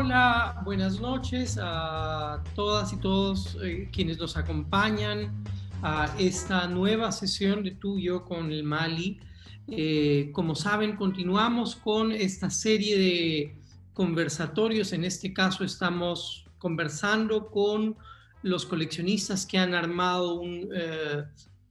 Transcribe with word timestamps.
Hola, 0.00 0.62
buenas 0.64 1.00
noches 1.00 1.58
a 1.60 2.40
todas 2.54 2.92
y 2.92 2.98
todos 2.98 3.58
eh, 3.64 3.88
quienes 3.92 4.16
nos 4.16 4.36
acompañan 4.36 5.42
a 5.82 6.14
esta 6.20 6.68
nueva 6.68 7.10
sesión 7.10 7.64
de 7.64 7.72
tú 7.72 7.98
con 8.24 8.52
el 8.52 8.62
Mali. 8.62 9.18
Eh, 9.66 10.30
como 10.32 10.54
saben, 10.54 10.94
continuamos 10.94 11.74
con 11.74 12.12
esta 12.12 12.48
serie 12.48 12.96
de 12.96 13.56
conversatorios. 13.92 14.92
En 14.92 15.02
este 15.02 15.32
caso 15.32 15.64
estamos 15.64 16.46
conversando 16.58 17.50
con 17.50 17.96
los 18.42 18.66
coleccionistas 18.66 19.44
que 19.46 19.58
han 19.58 19.74
armado 19.74 20.34
un 20.34 20.68
eh, 20.72 21.24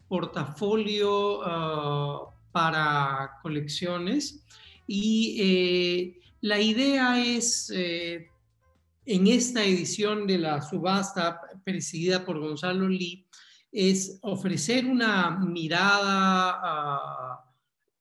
portafolio 0.09 1.39
ah, 1.45 2.25
para 2.51 3.39
colecciones. 3.41 4.43
Y 4.85 6.17
la 6.41 6.59
idea 6.59 7.23
es, 7.23 7.71
eh, 7.73 8.27
en 9.05 9.27
esta 9.27 9.63
edición 9.63 10.27
de 10.27 10.37
la 10.37 10.61
subasta 10.61 11.39
presidida 11.63 12.25
por 12.25 12.39
Gonzalo 12.39 12.87
Lee, 12.87 13.25
es 13.71 14.19
ofrecer 14.21 14.85
una 14.85 15.31
mirada 15.39 16.57
a, 16.61 17.43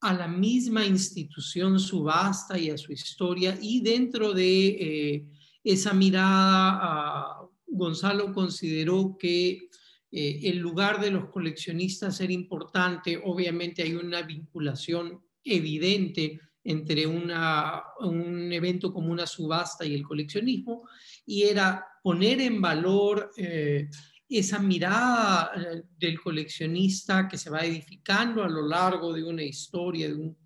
la 0.01 0.29
misma 0.29 0.87
institución 0.87 1.81
subasta 1.81 2.57
y 2.57 2.71
a 2.71 2.79
su 2.79 2.93
historia 2.93 3.59
y 3.61 3.81
dentro 3.81 4.33
de 4.33 4.67
eh, 4.69 5.27
esa 5.65 5.93
mirada 5.93 7.39
Gonzalo 7.67 8.33
consideró 8.33 9.17
que 9.19 9.69
eh, 10.12 10.41
el 10.45 10.59
lugar 10.59 11.01
de 11.01 11.11
los 11.11 11.29
coleccionistas 11.31 12.21
era 12.21 12.33
importante, 12.33 13.21
obviamente 13.25 13.83
hay 13.83 13.95
una 13.97 14.23
vinculación 14.23 15.21
evidente 15.43 16.41
entre 16.66 17.06
un 17.06 18.53
evento 18.53 18.92
como 18.92 19.12
una 19.12 19.27
subasta 19.27 19.86
y 19.86 19.95
el 19.95 20.03
coleccionismo, 20.03 20.83
y 21.25 21.45
era 21.45 21.86
poner 22.03 22.41
en 22.41 22.61
valor 22.61 23.31
eh, 23.36 23.89
esa 24.28 24.59
mirada 24.59 25.53
eh, 25.56 25.83
del 25.97 26.20
coleccionista 26.20 27.28
que 27.28 27.39
se 27.39 27.50
va 27.50 27.61
edificando 27.61 28.42
a 28.42 28.48
lo 28.48 28.67
largo 28.67 29.12
de 29.12 29.22
una 29.22 29.44
historia, 29.44 30.09
de 30.09 30.14
un, 30.14 30.37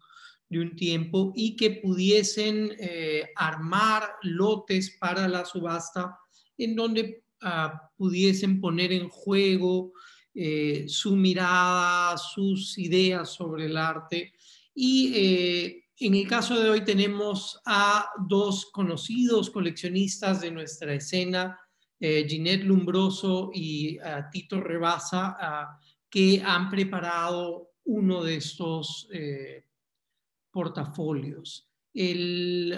tiempo, 0.76 1.32
y 1.34 1.54
que 1.54 1.70
pudiesen 1.70 2.72
eh, 2.78 3.28
armar 3.36 4.02
lotes 4.22 4.96
para 4.98 5.28
la 5.28 5.44
subasta 5.44 6.18
en 6.58 6.74
donde 6.74 7.22
ah, 7.40 7.88
pudiesen 7.96 8.60
poner 8.60 8.92
en 8.92 9.08
juego 9.08 9.92
su 10.86 11.16
mirada, 11.16 12.16
sus 12.16 12.78
ideas 12.78 13.34
sobre 13.34 13.66
el 13.66 13.76
arte 13.76 14.32
y 14.74 15.82
en 16.00 16.14
el 16.14 16.26
caso 16.26 16.58
de 16.58 16.70
hoy 16.70 16.82
tenemos 16.82 17.60
a 17.66 18.08
dos 18.26 18.70
conocidos 18.72 19.50
coleccionistas 19.50 20.40
de 20.40 20.50
nuestra 20.50 20.94
escena, 20.94 21.60
eh, 21.98 22.26
Ginette 22.26 22.64
Lumbroso 22.64 23.50
y 23.52 23.98
eh, 23.98 24.24
Tito 24.32 24.62
Rebasa, 24.62 25.36
ah, 25.38 25.78
que 26.08 26.42
han 26.42 26.70
preparado 26.70 27.72
uno 27.84 28.24
de 28.24 28.36
estos 28.36 29.08
eh, 29.12 29.66
portafolios. 30.50 31.68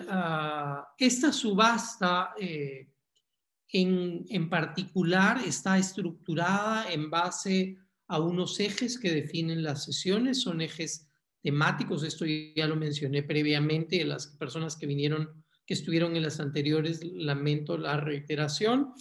Ah, 0.08 0.88
esta 0.98 1.32
subasta 1.32 2.34
en, 2.38 4.24
en 4.28 4.50
particular 4.50 5.38
está 5.46 5.78
estructurada 5.78 6.92
en 6.92 7.08
base 7.08 7.78
a 8.08 8.18
unos 8.18 8.58
ejes 8.58 8.98
que 8.98 9.12
definen 9.12 9.62
las 9.62 9.84
sesiones, 9.84 10.42
son 10.42 10.60
ejes 10.60 11.11
temáticos, 11.42 12.02
esto 12.04 12.24
ya 12.26 12.66
lo 12.66 12.76
mencioné 12.76 13.22
previamente, 13.22 14.04
las 14.04 14.28
personas 14.28 14.76
que 14.76 14.86
vinieron, 14.86 15.44
que 15.66 15.74
estuvieron 15.74 16.16
en 16.16 16.22
las 16.22 16.40
anteriores, 16.40 17.04
lamento 17.04 17.76
la 17.76 17.96
reiteración, 17.96 18.92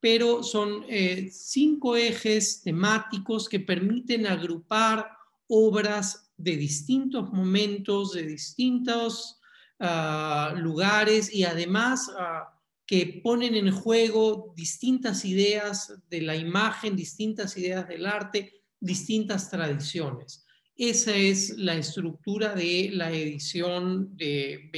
pero 0.00 0.42
son 0.42 0.84
eh, 0.88 1.28
cinco 1.32 1.96
ejes 1.96 2.62
temáticos 2.62 3.48
que 3.48 3.60
permiten 3.60 4.26
agrupar 4.26 5.10
obras 5.48 6.30
de 6.36 6.56
distintos 6.56 7.32
momentos, 7.32 8.12
de 8.12 8.22
distintos 8.22 9.40
ah, 9.80 10.54
lugares 10.56 11.34
y 11.34 11.44
además 11.44 12.10
ah, 12.16 12.54
que 12.86 13.20
ponen 13.24 13.56
en 13.56 13.72
juego 13.72 14.52
distintas 14.56 15.24
ideas 15.24 15.92
de 16.08 16.22
la 16.22 16.36
imagen, 16.36 16.94
distintas 16.94 17.56
ideas 17.56 17.88
del 17.88 18.06
arte, 18.06 18.62
distintas 18.80 19.50
tradiciones. 19.50 20.46
Esa 20.78 21.12
es 21.16 21.58
la 21.58 21.74
estructura 21.74 22.54
de 22.54 22.90
la 22.92 23.10
edición 23.10 24.16
de 24.16 24.70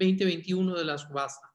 2021 0.00 0.74
de 0.74 0.84
la 0.86 0.96
subasta. 0.96 1.52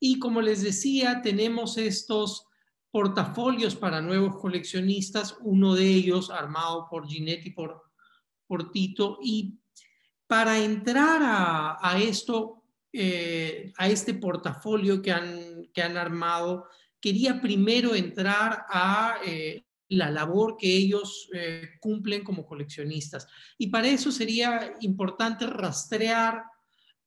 Y 0.00 0.18
como 0.18 0.42
les 0.42 0.60
decía, 0.62 1.22
tenemos 1.22 1.78
estos 1.78 2.48
portafolios 2.90 3.76
para 3.76 4.00
nuevos 4.00 4.40
coleccionistas, 4.40 5.36
uno 5.40 5.76
de 5.76 5.86
ellos 5.86 6.30
armado 6.30 6.88
por 6.90 7.06
Ginetti 7.06 7.50
por, 7.50 7.84
por 8.48 8.72
Tito. 8.72 9.20
Y 9.22 9.54
para 10.26 10.58
entrar 10.58 11.20
a, 11.22 12.00
esto, 12.02 12.64
eh, 12.92 13.72
a 13.78 13.88
este 13.88 14.14
portafolio 14.14 15.00
que 15.00 15.12
han, 15.12 15.68
que 15.72 15.80
han 15.80 15.96
armado, 15.96 16.66
quería 17.00 17.40
primero 17.40 17.94
entrar 17.94 18.66
a 18.68 19.18
eh, 19.24 19.62
la 19.92 20.10
labor 20.10 20.56
que 20.58 20.74
ellos 20.74 21.28
eh, 21.34 21.70
cumplen 21.80 22.24
como 22.24 22.46
coleccionistas. 22.46 23.26
Y 23.58 23.68
para 23.68 23.88
eso 23.88 24.10
sería 24.10 24.74
importante 24.80 25.46
rastrear 25.46 26.42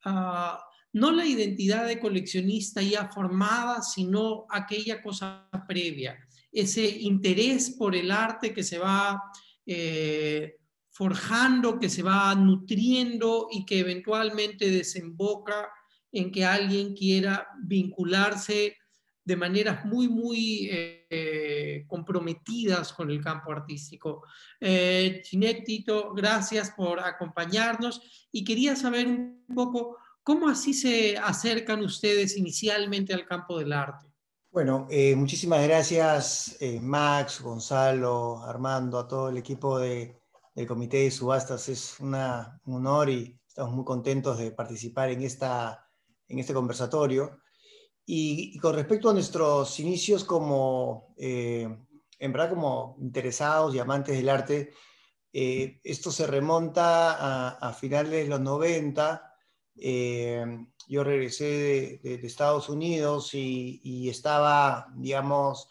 ah, 0.06 0.60
no 0.94 1.12
la 1.12 1.26
identidad 1.26 1.86
de 1.88 2.00
coleccionista 2.00 2.82
ya 2.82 3.10
formada, 3.10 3.82
sino 3.82 4.46
aquella 4.50 5.02
cosa 5.02 5.50
previa, 5.68 6.18
ese 6.54 6.88
interés 6.88 7.72
por 7.72 7.96
el 7.98 8.12
arte 8.12 8.54
que 8.54 8.64
se 8.64 8.78
va 8.78 9.22
eh, 9.66 10.56
forjando, 10.92 11.80
que 11.80 11.90
se 11.90 12.02
va 12.02 12.34
nutriendo 12.36 13.50
y 13.52 13.66
que 13.66 13.80
eventualmente 13.80 14.72
desemboca 14.72 15.68
en 16.14 16.32
que 16.32 16.46
alguien 16.46 16.96
quiera 16.96 17.46
vincularse 17.62 18.78
de 19.26 19.36
maneras 19.36 19.84
muy, 19.86 20.08
muy 20.08 20.70
eh, 20.72 21.84
comprometidas 21.88 22.94
con 22.94 23.10
el 23.10 23.22
campo 23.22 23.52
artístico. 23.52 24.24
Eh, 24.62 25.22
Tito, 25.66 26.14
gracias 26.14 26.72
por 26.72 27.00
acompañarnos 27.00 28.28
y 28.32 28.44
quería 28.44 28.76
saber 28.76 29.08
un 29.08 29.44
poco 29.54 29.98
cómo 30.24 30.48
así 30.48 30.74
se 30.74 31.18
acercan 31.18 31.84
ustedes 31.84 32.38
inicialmente 32.38 33.14
al 33.14 33.26
campo 33.26 33.60
del 33.60 33.74
arte. 33.74 34.08
Bueno, 34.56 34.88
eh, 34.90 35.16
muchísimas 35.16 35.62
gracias 35.64 36.56
eh, 36.62 36.80
Max, 36.80 37.42
Gonzalo, 37.42 38.42
Armando, 38.42 38.98
a 38.98 39.08
todo 39.08 39.28
el 39.28 39.38
equipo 39.38 39.78
de, 39.80 40.18
del 40.56 40.66
Comité 40.66 40.98
de 40.98 41.12
Subastas. 41.12 41.68
Es 41.68 42.00
un 42.00 42.16
honor 42.16 43.10
y 43.10 43.38
estamos 43.46 43.74
muy 43.74 43.84
contentos 43.84 44.38
de 44.38 44.52
participar 44.52 45.10
en, 45.10 45.24
esta, 45.24 45.90
en 46.30 46.40
este 46.40 46.54
conversatorio. 46.54 47.40
Y, 48.06 48.60
con 48.60 48.76
respecto 48.76 49.10
a 49.10 49.14
nuestros 49.14 49.80
inicios 49.80 50.24
como, 50.24 51.16
eh, 51.18 51.68
en 52.20 52.32
verdad, 52.32 52.52
como 52.52 52.98
interesados 53.02 53.74
y 53.74 53.80
amantes 53.80 54.16
del 54.16 54.30
arte, 54.30 54.74
eh, 55.34 55.80
esto 55.84 56.12
se 56.12 56.28
remonta 56.28 57.58
a, 57.58 57.74
finales 57.74 58.12
de 58.12 58.28
los 58.28 58.40
90. 58.40 59.34
Eh, 59.78 60.46
yo 60.88 61.04
regresé 61.04 62.00
de, 62.04 62.20
Estados 62.24 62.70
Unidos 62.70 63.34
y, 63.34 64.08
estaba, 64.08 64.88
digamos, 64.96 65.68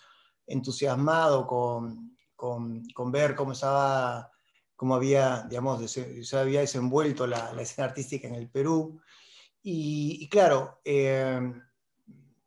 entusiasmado 0.47 1.47
con, 1.47 2.17
con, 2.35 3.13
ver 3.13 3.37
cómo 3.37 3.53
estaba, 3.53 4.31
cómo 4.75 4.97
había, 4.97 5.47
digamos, 5.49 5.89
se 5.89 6.37
había 6.37 6.61
desenvuelto 6.61 7.27
la, 7.29 7.53
la, 7.53 7.63
escena 7.63 7.87
artística 7.87 8.27
en 8.27 8.35
el 8.35 8.51
Perú. 8.51 9.01
Y, 9.63 10.19
y 10.21 10.29
claro, 10.29 10.81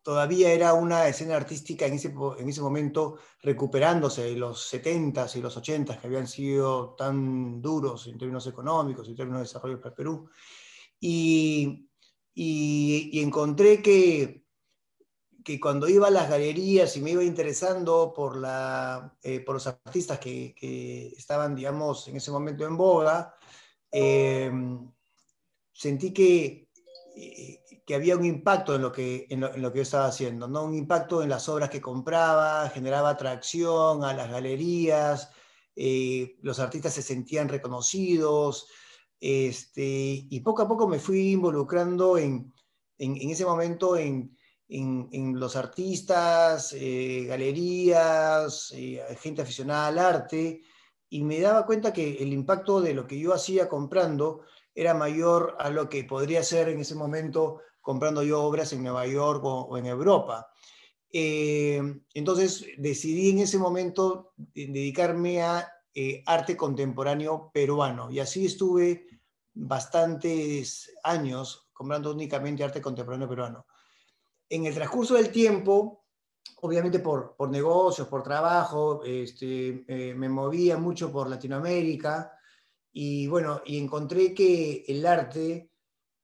todavía 0.07 0.53
era 0.53 0.73
una 0.73 1.05
escena 1.05 1.35
artística 1.35 1.85
en 1.85 1.95
ese, 1.95 2.13
en 2.37 2.47
ese 2.47 2.61
momento 2.61 3.17
recuperándose 3.41 4.23
de 4.23 4.37
los 4.37 4.73
70s 4.73 5.35
y 5.35 5.41
los 5.41 5.57
80s 5.57 5.99
que 5.99 6.07
habían 6.07 6.29
sido 6.29 6.95
tan 6.95 7.61
duros 7.61 8.07
en 8.07 8.17
términos 8.17 8.47
económicos, 8.47 9.09
en 9.09 9.17
términos 9.17 9.39
de 9.39 9.47
desarrollo 9.47 9.81
para 9.81 9.89
el 9.89 9.95
Perú. 9.95 10.29
Y, 10.97 11.89
y, 12.33 13.19
encontré 13.19 13.81
que, 13.81 14.45
que 15.43 15.59
cuando 15.59 15.89
iba 15.89 16.07
a 16.07 16.11
las 16.11 16.29
galerías 16.29 16.95
y 16.95 17.01
me 17.01 17.11
iba 17.11 17.23
interesando 17.25 18.13
por, 18.15 18.37
la, 18.37 19.13
eh, 19.21 19.41
por 19.41 19.55
los 19.55 19.67
artistas 19.67 20.19
que, 20.19 20.55
que, 20.57 21.07
estaban, 21.17 21.53
digamos, 21.53 22.07
en 22.07 22.15
ese 22.15 22.31
momento 22.31 22.65
en 22.65 22.77
boga, 22.77 23.35
eh, 23.91 24.49
sentí 25.73 26.13
que 26.13 26.69
eh, 27.13 27.59
que 27.87 27.95
había 27.95 28.17
un 28.17 28.25
impacto 28.25 28.75
en 28.75 28.81
lo 28.81 28.91
que, 28.91 29.27
en 29.29 29.39
lo, 29.39 29.71
que 29.71 29.77
yo 29.77 29.81
estaba 29.81 30.07
haciendo, 30.07 30.45
¿no? 30.49 30.65
un 30.65 30.75
impacto 30.75 31.23
en 31.23 31.29
las 31.29 31.47
obras 31.47 31.69
que 31.69 31.79
compraba, 31.79 32.69
generaba 32.69 33.11
atracción 33.11 34.03
a 34.03 34.13
las 34.13 34.29
galerías, 34.29 35.31
eh, 35.73 36.35
los 36.41 36.59
artistas 36.59 36.93
se 36.93 37.01
sentían 37.01 37.47
reconocidos, 37.47 38.67
este, 39.21 40.27
y 40.29 40.39
poco 40.41 40.63
a 40.63 40.67
poco 40.67 40.85
me 40.89 40.99
fui 40.99 41.31
involucrando 41.31 42.17
en, 42.17 42.53
en, 42.97 43.29
ese 43.29 43.45
momento 43.45 43.95
en, 43.95 44.35
los 45.39 45.55
artistas, 45.55 46.73
eh, 46.77 47.23
galerías, 47.25 48.73
eh, 48.75 49.01
gente 49.21 49.43
aficionada 49.43 49.87
al 49.87 49.99
arte, 49.99 50.61
y 51.09 51.23
me 51.23 51.39
daba 51.39 51.65
cuenta 51.65 51.93
que 51.93 52.15
el 52.15 52.33
impacto 52.33 52.81
de 52.81 52.93
lo 52.93 53.07
que 53.07 53.17
yo 53.17 53.33
hacía 53.33 53.69
comprando 53.69 54.41
era 54.75 54.93
mayor 54.93 55.55
a 55.57 55.69
lo 55.69 55.87
que 55.87 56.03
podría 56.03 56.43
ser 56.43 56.67
en 56.67 56.81
ese 56.81 56.93
momento 56.93 57.61
comprando 57.87 58.21
yo 58.21 58.43
obras 58.43 58.73
en 58.73 58.83
Nueva 58.83 59.07
York 59.07 59.41
o, 59.45 59.77
en 59.77 59.85
Europa. 59.85 60.49
Eh, 61.09 61.81
entonces 62.13 62.65
decidí 62.77 63.29
en 63.29 63.39
ese 63.39 63.57
momento 63.57 64.33
dedicarme 64.53 65.41
a 65.41 65.71
arte 66.25 66.57
contemporáneo 66.57 67.49
peruano 67.53 68.11
y 68.11 68.19
así 68.19 68.45
estuve 68.45 69.07
bastantes 69.53 70.91
años 71.03 71.69
comprando 71.71 72.11
únicamente 72.11 72.61
arte 72.61 72.81
contemporáneo 72.81 73.29
peruano 73.29 73.65
en 74.49 74.65
el 74.65 74.73
transcurso 74.73 75.15
del 75.15 75.31
tiempo, 75.31 76.05
obviamente 76.61 76.99
por, 76.99 77.35
por 77.35 77.49
negocios, 77.49 78.07
por 78.07 78.23
trabajo, 78.23 79.03
este, 79.03 79.85
eh, 79.87 80.13
me 80.13 80.29
movía 80.29 80.77
mucho 80.77 81.11
por 81.11 81.29
Latinoamérica 81.29 82.31
y 82.91 83.27
bueno, 83.27 83.61
y 83.65 83.77
encontré 83.77 84.33
que 84.33 84.85
el 84.87 85.05
arte 85.05 85.71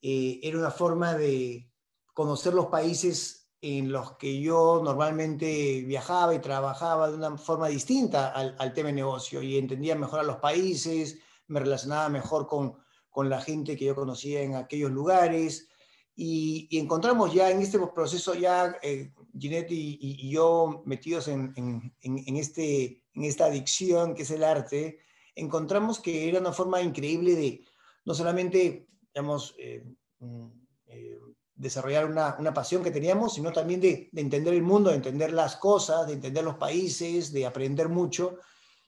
eh, 0.06 0.42
era 0.44 0.60
una 0.60 0.70
forma 0.70 1.16
de 1.16 1.72
conocer 2.14 2.54
los 2.54 2.66
países 2.66 3.50
en 3.62 3.90
los 3.90 4.18
que 4.18 4.42
yo 4.42 4.82
normalmente 4.84 5.82
viajaba 5.84 6.36
y 6.36 6.40
trabajaba 6.40 7.10
de 7.10 7.16
una 7.16 7.38
forma 7.38 7.70
distinta 7.70 8.28
al, 8.28 8.74
tema 8.74 8.88
de 8.90 8.96
negocio 8.96 9.42
y 9.42 9.58
entendía 9.58 9.96
mejor 9.96 10.20
a 10.20 10.24
los 10.24 10.36
países, 10.36 11.20
me 11.48 11.62
relacionaba 11.62 12.10
mejor 12.10 12.46
con, 12.46 12.76
con 13.10 13.30
la 13.30 13.40
gente 13.40 13.78
que 13.78 13.86
yo 13.86 13.96
conocía 13.96 14.42
en 14.42 14.56
aquellos 14.56 14.92
lugares 14.92 15.70
y, 16.14 16.68
encontramos 16.78 17.34
ya 17.34 17.50
en 17.50 17.62
este 17.62 17.80
proceso, 17.80 18.36
ya 18.36 18.76
eh, 18.84 19.14
Ginette 19.40 19.72
y, 19.72 20.30
yo 20.30 20.84
metidos 20.86 21.30
en, 21.30 21.54
en, 21.56 22.36
este, 22.36 23.06
en 23.14 23.24
esta 23.24 23.46
adicción 23.46 24.14
que 24.16 24.24
es 24.24 24.32
el 24.32 24.44
arte, 24.44 25.00
encontramos 25.34 26.02
que 26.02 26.28
era 26.28 26.42
una 26.42 26.52
forma 26.52 26.82
increíble 26.82 27.36
de 27.36 27.64
no 28.04 28.14
solamente, 28.14 28.90
digamos, 29.14 29.56
eh, 29.58 29.86
mm, 30.20 30.48
eh, 30.88 31.20
desarrollar 31.56 32.06
una, 32.06 32.36
una, 32.40 32.54
pasión 32.54 32.84
que 32.84 32.92
teníamos, 32.92 33.36
sino 33.36 33.52
también 33.52 33.80
de, 33.80 34.10
de, 34.12 34.22
entender 34.22 34.54
el 34.54 34.64
mundo, 34.64 34.90
de 34.90 34.96
entender 34.96 35.32
las 35.34 35.58
cosas, 35.58 36.08
de 36.08 36.14
entender 36.14 36.44
los 36.44 36.56
países, 36.56 37.32
de 37.32 37.46
aprender 37.46 37.90
mucho. 37.90 38.40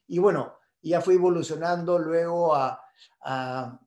Y 0.08 0.20
bueno, 0.20 0.58
ya 0.82 1.02
fue 1.02 1.14
evolucionando 1.14 2.00
luego 2.00 2.56
a, 2.56 2.82
a 3.22 3.80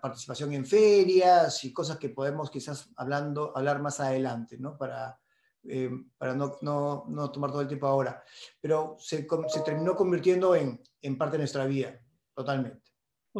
participación 0.00 0.52
en 0.52 0.66
ferias 0.66 1.64
y 1.64 1.72
cosas 1.72 1.98
que 1.98 2.10
podemos 2.10 2.50
quizás 2.50 2.90
hablando, 2.96 3.56
hablar 3.56 3.80
más 3.80 4.00
adelante, 4.00 4.56
¿no? 4.58 4.76
Para, 4.76 5.18
eh, 5.64 5.90
para 6.16 6.34
no, 6.34 6.56
no, 6.62 7.04
no, 7.08 7.30
tomar 7.30 7.50
todo 7.50 7.62
el 7.62 7.68
tiempo 7.68 7.86
ahora. 7.86 8.22
Pero 8.60 8.96
se, 8.98 9.26
se 9.48 9.60
terminó 9.60 9.96
convirtiendo 9.96 10.54
en, 10.54 10.80
en, 11.02 11.18
parte 11.18 11.32
de 11.32 11.42
nuestra 11.42 11.66
vida, 11.66 11.98
totalmente. 12.34 12.87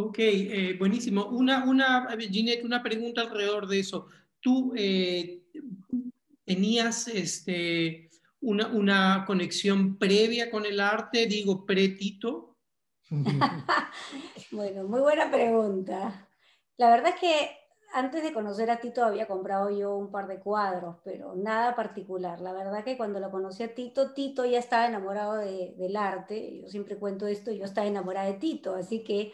Ok, 0.00 0.18
eh, 0.20 0.76
buenísimo. 0.78 1.26
Una, 1.26 1.64
una, 1.64 2.08
Ginette, 2.16 2.64
una 2.64 2.82
pregunta 2.82 3.22
alrededor 3.22 3.66
de 3.66 3.80
eso. 3.80 4.06
¿Tú 4.38 4.72
eh, 4.76 5.42
tenías 6.44 7.08
este, 7.08 8.08
una, 8.40 8.68
una 8.68 9.24
conexión 9.26 9.98
previa 9.98 10.52
con 10.52 10.64
el 10.66 10.78
arte, 10.78 11.26
digo, 11.26 11.66
pre-Tito? 11.66 12.56
bueno, 14.52 14.84
muy 14.84 15.00
buena 15.00 15.28
pregunta. 15.32 16.28
La 16.76 16.90
verdad 16.90 17.14
es 17.14 17.20
que 17.20 17.50
antes 17.92 18.22
de 18.22 18.32
conocer 18.32 18.70
a 18.70 18.78
Tito 18.78 19.04
había 19.04 19.26
comprado 19.26 19.76
yo 19.76 19.96
un 19.96 20.12
par 20.12 20.28
de 20.28 20.38
cuadros, 20.38 20.98
pero 21.02 21.34
nada 21.34 21.74
particular. 21.74 22.40
La 22.40 22.52
verdad 22.52 22.84
que 22.84 22.96
cuando 22.96 23.18
lo 23.18 23.32
conocí 23.32 23.64
a 23.64 23.74
Tito, 23.74 24.12
Tito 24.12 24.44
ya 24.44 24.60
estaba 24.60 24.86
enamorado 24.86 25.38
del 25.38 25.96
arte. 25.96 26.60
Yo 26.60 26.68
siempre 26.68 26.98
cuento 26.98 27.26
esto, 27.26 27.50
yo 27.50 27.64
estaba 27.64 27.88
enamorada 27.88 28.26
de 28.26 28.34
Tito, 28.34 28.76
así 28.76 29.02
que 29.02 29.32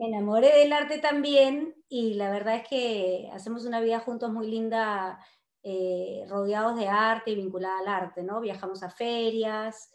me 0.00 0.06
enamoré 0.06 0.56
del 0.56 0.72
arte 0.72 0.98
también 0.98 1.74
y 1.86 2.14
la 2.14 2.30
verdad 2.30 2.56
es 2.56 2.66
que 2.66 3.28
hacemos 3.34 3.66
una 3.66 3.80
vida 3.80 4.00
juntos 4.00 4.32
muy 4.32 4.50
linda, 4.50 5.22
eh, 5.62 6.24
rodeados 6.26 6.78
de 6.78 6.88
arte 6.88 7.32
y 7.32 7.34
vinculada 7.34 7.80
al 7.80 7.88
arte, 7.88 8.22
¿no? 8.22 8.40
Viajamos 8.40 8.82
a 8.82 8.88
ferias 8.88 9.90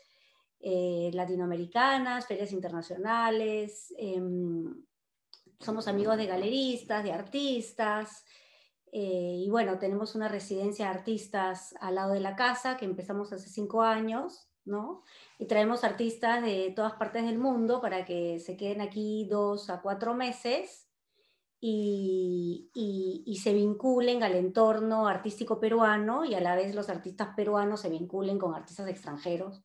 eh, 0.60 1.10
latinoamericanas, 1.12 2.28
ferias 2.28 2.52
internacionales. 2.52 3.92
Em, 3.98 4.86
somos 5.60 5.88
amigos 5.88 6.18
de 6.18 6.28
galeristas, 6.28 7.04
de 7.04 7.12
artistas, 7.12 8.26
eh, 8.92 9.42
y 9.44 9.50
bueno, 9.50 9.80
tenemos 9.80 10.14
una 10.14 10.28
residencia 10.28 10.86
de 10.86 10.92
artistas 10.92 11.74
al 11.80 11.96
lado 11.96 12.14
de 12.14 12.20
la 12.20 12.36
casa 12.36 12.78
que 12.78 12.86
empezamos 12.86 13.34
hace 13.34 13.50
cinco 13.50 13.82
años, 13.82 14.48
Y 15.38 15.46
traemos 15.46 15.84
artistas 15.84 16.44
de 16.44 16.74
todas 16.76 16.94
partes 16.94 17.26
del 17.26 17.38
mundo 17.38 17.82
para 17.82 18.06
que 18.06 18.40
se 18.40 18.58
queden 18.58 18.82
aquí 18.82 19.28
dos 19.30 19.70
a 19.70 19.82
cuatro 19.82 20.16
meses 20.16 20.88
y, 21.62 22.70
y, 22.74 23.38
se 23.38 23.54
vinculen 23.54 24.24
al 24.24 24.36
entorno 24.36 25.08
artístico 25.08 25.60
peruano 25.60 26.26
y 26.26 26.36
a 26.36 26.42
la 26.42 26.56
vez 26.56 26.76
los 26.76 26.90
artistas 26.90 27.30
peruanos 27.36 27.82
se 27.82 27.90
vinculen 27.90 28.38
con 28.38 28.54
artistas 28.54 28.88
extranjeros. 28.88 29.64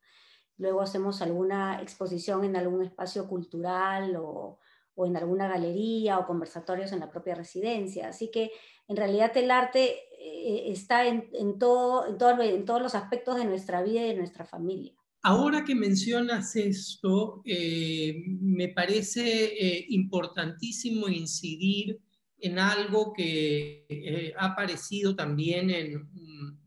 Luego 0.57 0.81
hacemos 0.81 1.21
alguna 1.21 1.81
exposición 1.81 2.43
en 2.43 2.55
algún 2.55 2.83
espacio 2.83 3.27
cultural 3.27 4.15
o, 4.15 4.59
o 4.95 5.05
en 5.05 5.17
alguna 5.17 5.47
galería 5.47 6.19
o 6.19 6.25
conversatorios 6.25 6.91
en 6.91 6.99
la 6.99 7.09
propia 7.09 7.35
residencia. 7.35 8.09
Así 8.09 8.29
que 8.31 8.51
en 8.87 8.97
realidad 8.97 9.35
el 9.37 9.51
arte 9.51 9.95
eh, 10.19 10.71
está 10.71 11.07
en, 11.07 11.29
todo, 11.59 12.07
en, 12.07 12.17
todo, 12.17 12.41
en, 12.41 12.65
todos 12.65 12.81
los 12.81 12.95
aspectos 12.95 13.37
de 13.37 13.45
nuestra 13.45 13.81
vida 13.81 14.01
y 14.03 14.09
de 14.09 14.17
nuestra 14.17 14.45
familia. 14.45 14.93
Ahora 15.23 15.63
que 15.63 15.75
mencionas 15.75 16.55
esto, 16.55 17.41
eh, 17.45 18.23
me 18.39 18.69
parece 18.69 19.45
eh, 19.45 19.85
importantísimo 19.89 21.07
incidir 21.09 21.99
en 22.39 22.57
algo 22.57 23.13
que 23.13 24.33
ha 24.35 24.47
aparecido 24.47 25.15
también 25.15 25.69
en, 25.69 26.09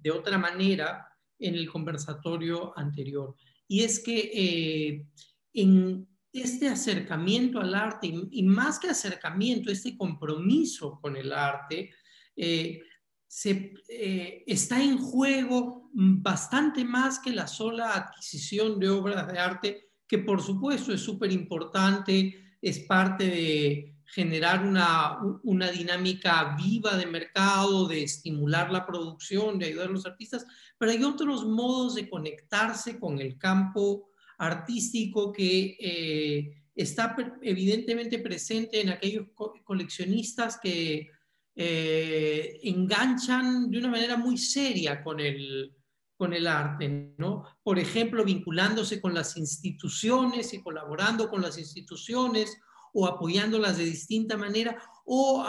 de 0.01 0.11
otra 0.13 0.39
manera 0.39 1.09
en 1.37 1.57
el 1.57 1.69
conversatorio 1.69 2.73
anterior. 2.79 3.35
Y 3.67 3.83
es 3.83 3.99
que 3.99 5.05
en 5.53 6.07
este 6.35 6.69
acercamiento 6.69 7.61
al 7.61 7.75
arte 7.75 8.13
y, 8.31 8.43
más 8.43 8.81
que 8.81 8.89
acercamiento, 8.89 9.71
este 9.71 9.97
compromiso 9.97 10.99
con 11.01 11.17
el 11.17 11.33
arte, 11.33 11.91
eh, 12.37 12.81
se, 13.27 13.75
eh, 13.89 14.45
está 14.47 14.83
en 14.83 14.99
juego 14.99 15.91
bastante 15.93 16.85
más 16.85 17.19
que 17.19 17.31
la 17.31 17.47
sola 17.47 17.95
adquisición 17.95 18.79
de 18.79 18.91
obras 18.91 19.27
de 19.31 19.39
arte, 19.39 19.91
que 20.07 20.19
por 20.19 20.43
supuesto 20.43 20.93
es 20.93 21.01
súper 21.01 21.33
importante, 21.33 22.57
es 22.61 22.81
parte 22.81 23.25
de 23.25 23.95
generar 24.07 24.65
una, 24.65 25.19
una 25.43 25.71
dinámica 25.71 26.57
viva 26.57 26.97
de 26.97 27.07
mercado, 27.07 27.89
de 27.89 28.03
estimular 28.03 28.71
la 28.71 28.87
producción, 28.87 29.59
de 29.59 29.67
ayudar 29.67 29.89
a 29.89 29.93
los 29.93 30.07
artistas, 30.07 30.47
pero 30.79 30.93
hay 30.93 31.03
otros 31.03 31.45
modos 31.47 31.95
de 31.95 32.09
conectarse 32.09 32.99
con 32.99 33.19
el 33.19 33.39
campo 33.39 34.11
artístico 34.39 35.33
que 35.33 35.77
eh, 35.81 36.63
está 36.75 37.17
evidentemente 37.43 38.19
presente 38.19 38.81
en 38.81 38.91
aquellos 38.91 39.27
coleccionistas 39.65 40.59
que 40.59 41.09
eh, 41.57 42.61
enganchan 42.65 43.71
de 43.71 43.79
una 43.79 43.89
manera 43.89 44.17
muy 44.17 44.37
seria 44.39 45.03
con 45.03 45.21
el, 45.21 45.75
con 46.17 46.33
el 46.33 46.47
arte, 46.47 47.15
¿no? 47.19 47.45
Por 47.63 47.79
ejemplo, 47.79 48.25
vinculándose 48.25 49.01
con 49.01 49.15
las 49.15 49.37
instituciones 49.37 50.53
y 50.53 50.63
colaborando 50.63 51.29
con 51.29 51.43
las 51.43 51.59
instituciones 51.59 52.57
o 52.93 53.07
apoyándolas 53.07 53.79
de 53.79 53.85
distinta 53.85 54.37
manera 54.37 54.81
o, 55.05 55.45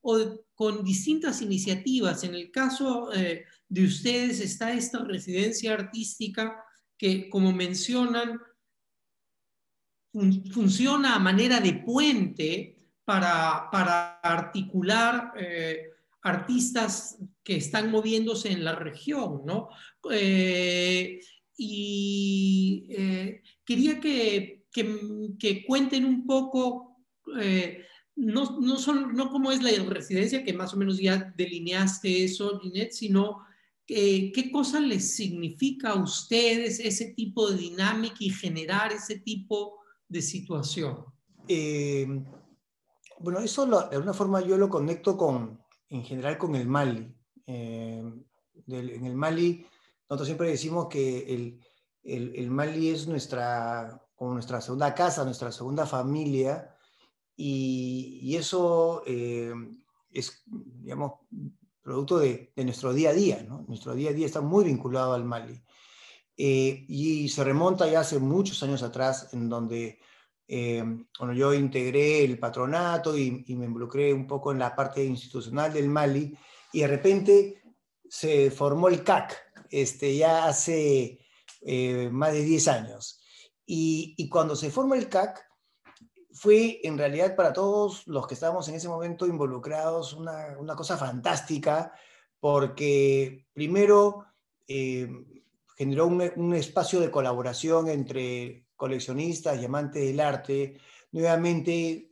o 0.00 0.18
con 0.54 0.84
distintas 0.84 1.42
iniciativas. 1.42 2.24
En 2.24 2.34
el 2.34 2.50
caso 2.50 3.12
eh, 3.12 3.44
de 3.68 3.84
ustedes 3.84 4.40
está 4.40 4.72
esta 4.72 5.04
residencia 5.04 5.74
artística 5.74 6.62
que, 6.96 7.28
como 7.28 7.52
mencionan, 7.52 8.40
funciona 10.52 11.16
a 11.16 11.18
manera 11.18 11.60
de 11.60 11.74
puente 11.74 12.73
para, 13.04 13.68
para 13.70 14.18
articular 14.20 15.32
eh, 15.36 15.90
artistas 16.22 17.18
que 17.42 17.56
están 17.56 17.90
moviéndose 17.90 18.50
en 18.50 18.64
la 18.64 18.74
región, 18.74 19.42
¿no? 19.44 19.68
Eh, 20.10 21.20
y 21.56 22.86
eh, 22.88 23.42
quería 23.64 24.00
que, 24.00 24.64
que, 24.72 25.64
cuenten 25.66 26.04
un 26.04 26.26
poco, 26.26 26.98
no, 28.16 28.60
no, 28.60 28.76
son, 28.78 29.14
no 29.14 29.30
cómo 29.30 29.52
es 29.52 29.62
la 29.62 29.70
residencia, 29.84 30.42
que 30.42 30.52
más 30.52 30.74
o 30.74 30.76
menos 30.76 30.98
ya 30.98 31.32
delineaste 31.36 32.24
eso, 32.24 32.58
Ginette, 32.58 32.92
sino 32.92 33.44
¿qué 33.86 34.50
cosa 34.50 34.80
les 34.80 35.14
significa 35.14 35.90
a 35.90 36.02
ustedes 36.02 36.80
ese 36.80 37.12
tipo 37.12 37.50
de 37.50 37.58
dinámica 37.58 38.16
y 38.18 38.30
generar 38.30 38.92
ese 38.92 39.20
tipo 39.20 39.78
de 40.08 40.22
situación? 40.22 41.04
Bueno, 43.18 43.40
eso 43.40 43.66
de 43.66 43.96
alguna 43.96 44.14
forma 44.14 44.40
yo 44.40 44.56
lo 44.56 44.68
conecto 44.68 45.16
con, 45.16 45.60
en 45.88 46.04
general 46.04 46.38
con 46.38 46.54
el 46.54 46.66
Mali. 46.66 47.14
Eh, 47.46 48.02
en 48.66 49.06
el 49.06 49.14
Mali, 49.14 49.66
nosotros 50.08 50.26
siempre 50.26 50.48
decimos 50.48 50.88
que 50.88 51.34
el, 51.34 51.60
el, 52.02 52.50
Mali 52.50 52.90
es 52.90 53.06
nuestra, 53.06 54.02
como 54.14 54.34
nuestra 54.34 54.60
segunda 54.60 54.94
casa, 54.94 55.24
nuestra 55.24 55.50
segunda 55.50 55.86
familia, 55.86 56.70
y, 57.36 58.36
eso 58.36 59.02
eh, 59.06 59.52
es, 60.10 60.44
digamos, 60.46 61.14
producto 61.82 62.18
de, 62.18 62.52
nuestro 62.56 62.92
día 62.92 63.10
a 63.10 63.14
día. 63.14 63.42
Nuestro 63.66 63.94
día 63.94 64.10
a 64.10 64.12
día 64.12 64.26
está 64.26 64.40
muy 64.40 64.64
vinculado 64.64 65.14
al 65.14 65.24
Mali. 65.24 65.62
Eh, 66.36 66.84
y 66.88 67.28
se 67.28 67.44
remonta 67.44 67.88
ya 67.88 68.00
hace 68.00 68.18
muchos 68.18 68.62
años 68.62 68.82
atrás, 68.82 69.30
en 69.32 69.48
donde 69.48 69.98
eh, 70.46 70.84
bueno, 71.18 71.34
yo 71.34 71.54
integré 71.54 72.24
el 72.24 72.38
patronato 72.38 73.16
y, 73.16 73.44
me 73.48 73.66
involucré 73.66 74.12
un 74.12 74.26
poco 74.26 74.52
en 74.52 74.58
la 74.58 74.74
parte 74.74 75.04
institucional 75.04 75.72
del 75.72 75.88
Mali, 75.88 76.36
y 76.72 76.80
de 76.80 76.86
repente 76.86 77.62
se 78.08 78.50
formó 78.50 78.88
el 78.88 79.02
CAC, 79.02 79.36
este, 79.70 80.16
ya 80.16 80.46
hace 80.46 81.20
eh, 81.62 82.08
más 82.12 82.32
de 82.32 82.42
10 82.42 82.68
años. 82.68 83.20
Y, 83.66 84.14
y, 84.16 84.28
cuando 84.28 84.54
se 84.56 84.70
forma 84.70 84.96
el 84.96 85.08
CAC, 85.08 85.44
fue 86.34 86.80
en 86.82 86.98
realidad 86.98 87.36
para 87.36 87.52
todos 87.52 88.06
los 88.08 88.26
que 88.26 88.34
estábamos 88.34 88.68
en 88.68 88.74
ese 88.74 88.88
momento 88.88 89.26
involucrados 89.26 90.12
una, 90.12 90.58
una 90.58 90.74
cosa 90.74 90.98
fantástica, 90.98 91.92
porque 92.40 93.46
primero 93.52 94.26
eh, 94.66 95.08
generó 95.76 96.06
un, 96.06 96.30
un, 96.36 96.54
espacio 96.54 97.00
de 97.00 97.10
colaboración 97.10 97.88
entre 97.88 98.63
coleccionistas 98.84 99.58
y 99.58 99.64
amantes 99.64 100.04
del 100.04 100.20
arte. 100.20 100.76
Nuevamente, 101.12 102.10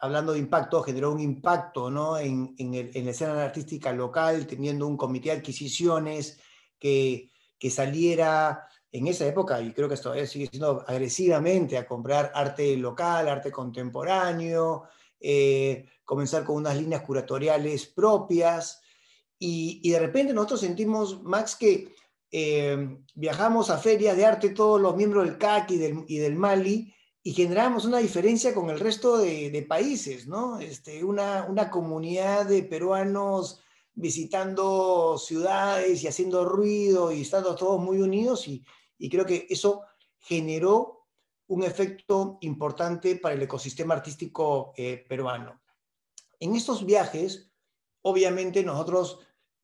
hablando 0.00 0.32
de 0.32 0.38
impacto, 0.38 0.82
generó 0.82 1.12
un 1.12 1.20
impacto 1.20 1.90
¿no? 1.90 2.16
en, 2.16 2.54
en, 2.56 3.04
la 3.04 3.10
escena 3.10 3.44
artística 3.44 3.92
local, 3.92 4.46
teniendo 4.46 4.86
un 4.86 4.96
comité 4.96 5.28
de 5.28 5.36
adquisiciones 5.36 6.40
que, 6.78 7.30
que 7.58 7.70
saliera 7.70 8.66
en 8.90 9.06
esa 9.06 9.26
época, 9.26 9.60
y 9.60 9.74
creo 9.74 9.86
que 9.86 9.98
todavía 9.98 10.26
sigue 10.26 10.46
siendo 10.46 10.82
agresivamente 10.88 11.76
a 11.76 11.86
comprar 11.86 12.32
arte 12.34 12.74
local, 12.78 13.28
arte 13.28 13.52
contemporáneo, 13.52 14.84
eh, 15.20 15.84
comenzar 16.06 16.42
con 16.42 16.56
unas 16.56 16.74
líneas 16.74 17.02
curatoriales 17.02 17.86
propias, 17.86 18.80
y, 19.38 19.80
y, 19.84 19.90
de 19.90 19.98
repente 19.98 20.32
nosotros 20.32 20.60
sentimos, 20.60 21.22
Max, 21.22 21.54
que 21.54 21.94
eh, 22.30 22.98
viajamos 23.14 23.70
a 23.70 23.78
ferias 23.78 24.16
de 24.16 24.26
arte 24.26 24.50
todos 24.50 24.80
los 24.80 24.96
miembros 24.96 25.24
del 25.24 25.38
CAC 25.38 25.70
y 25.70 26.18
del, 26.18 26.36
Mali, 26.36 26.94
y 27.22 27.32
generamos 27.32 27.84
una 27.84 27.98
diferencia 27.98 28.54
con 28.54 28.70
el 28.70 28.80
resto 28.80 29.18
de, 29.18 29.50
de 29.50 29.62
países, 29.62 30.26
¿no? 30.26 30.58
Este, 30.58 31.04
una, 31.04 31.44
una 31.48 31.70
comunidad 31.70 32.46
de 32.46 32.62
peruanos 32.62 33.60
visitando 33.94 35.18
ciudades 35.18 36.02
y 36.02 36.06
haciendo 36.06 36.44
ruido 36.44 37.10
y 37.10 37.22
estando 37.22 37.56
todos 37.56 37.80
muy 37.80 38.00
unidos 38.00 38.46
y, 38.46 38.64
y 38.96 39.08
creo 39.08 39.26
que 39.26 39.46
eso 39.50 39.82
generó 40.18 41.06
un 41.48 41.64
efecto 41.64 42.38
importante 42.42 43.16
para 43.16 43.34
el 43.34 43.42
ecosistema 43.42 43.94
artístico 43.94 44.72
eh, 44.76 45.04
peruano. 45.08 45.60
En 46.38 46.54
estos 46.54 46.84
viajes, 46.84 47.50
obviamente 48.02 48.62
nosotros 48.62 49.20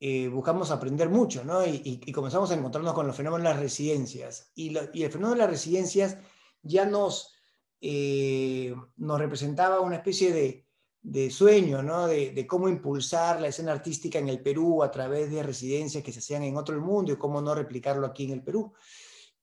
eh, 0.07 0.29
buscamos 0.29 0.71
aprender 0.71 1.09
mucho, 1.09 1.47
¿no? 1.47 1.65
Y, 1.65 2.13
comenzamos 2.13 2.51
a 2.51 2.55
encontrarnos 2.55 2.93
con 2.93 3.07
los 3.07 3.17
fenómenos 3.17 3.45
de 3.45 3.55
las 3.55 3.59
residencias. 3.59 4.53
Y, 4.55 4.77
el 4.77 5.11
fenómeno 5.11 5.31
de 5.31 5.39
las 5.39 5.49
residencias 5.49 6.19
ya 6.61 6.85
nos, 6.85 7.35
eh, 7.81 8.75
representaba 8.99 9.81
una 9.81 9.97
especie 9.97 10.67
de, 11.03 11.31
sueño, 11.31 11.83
¿no? 11.83 12.07
De, 12.07 12.47
cómo 12.47 12.69
impulsar 12.69 13.41
la 13.41 13.49
escena 13.49 13.73
artística 13.73 14.19
en 14.19 14.29
el 14.29 14.43
Perú 14.43 14.83
a 14.83 14.91
través 14.91 15.31
de 15.31 15.43
residencias 15.43 16.05
que 16.05 16.13
se 16.13 16.19
hacían 16.19 16.43
en 16.43 16.59
otro 16.59 16.79
mundo 16.83 17.13
y 17.13 17.17
cómo 17.17 17.41
no 17.41 17.55
replicarlo 17.55 18.07
aquí 18.07 18.25
en 18.25 18.33
el 18.33 18.43
Perú. 18.43 18.75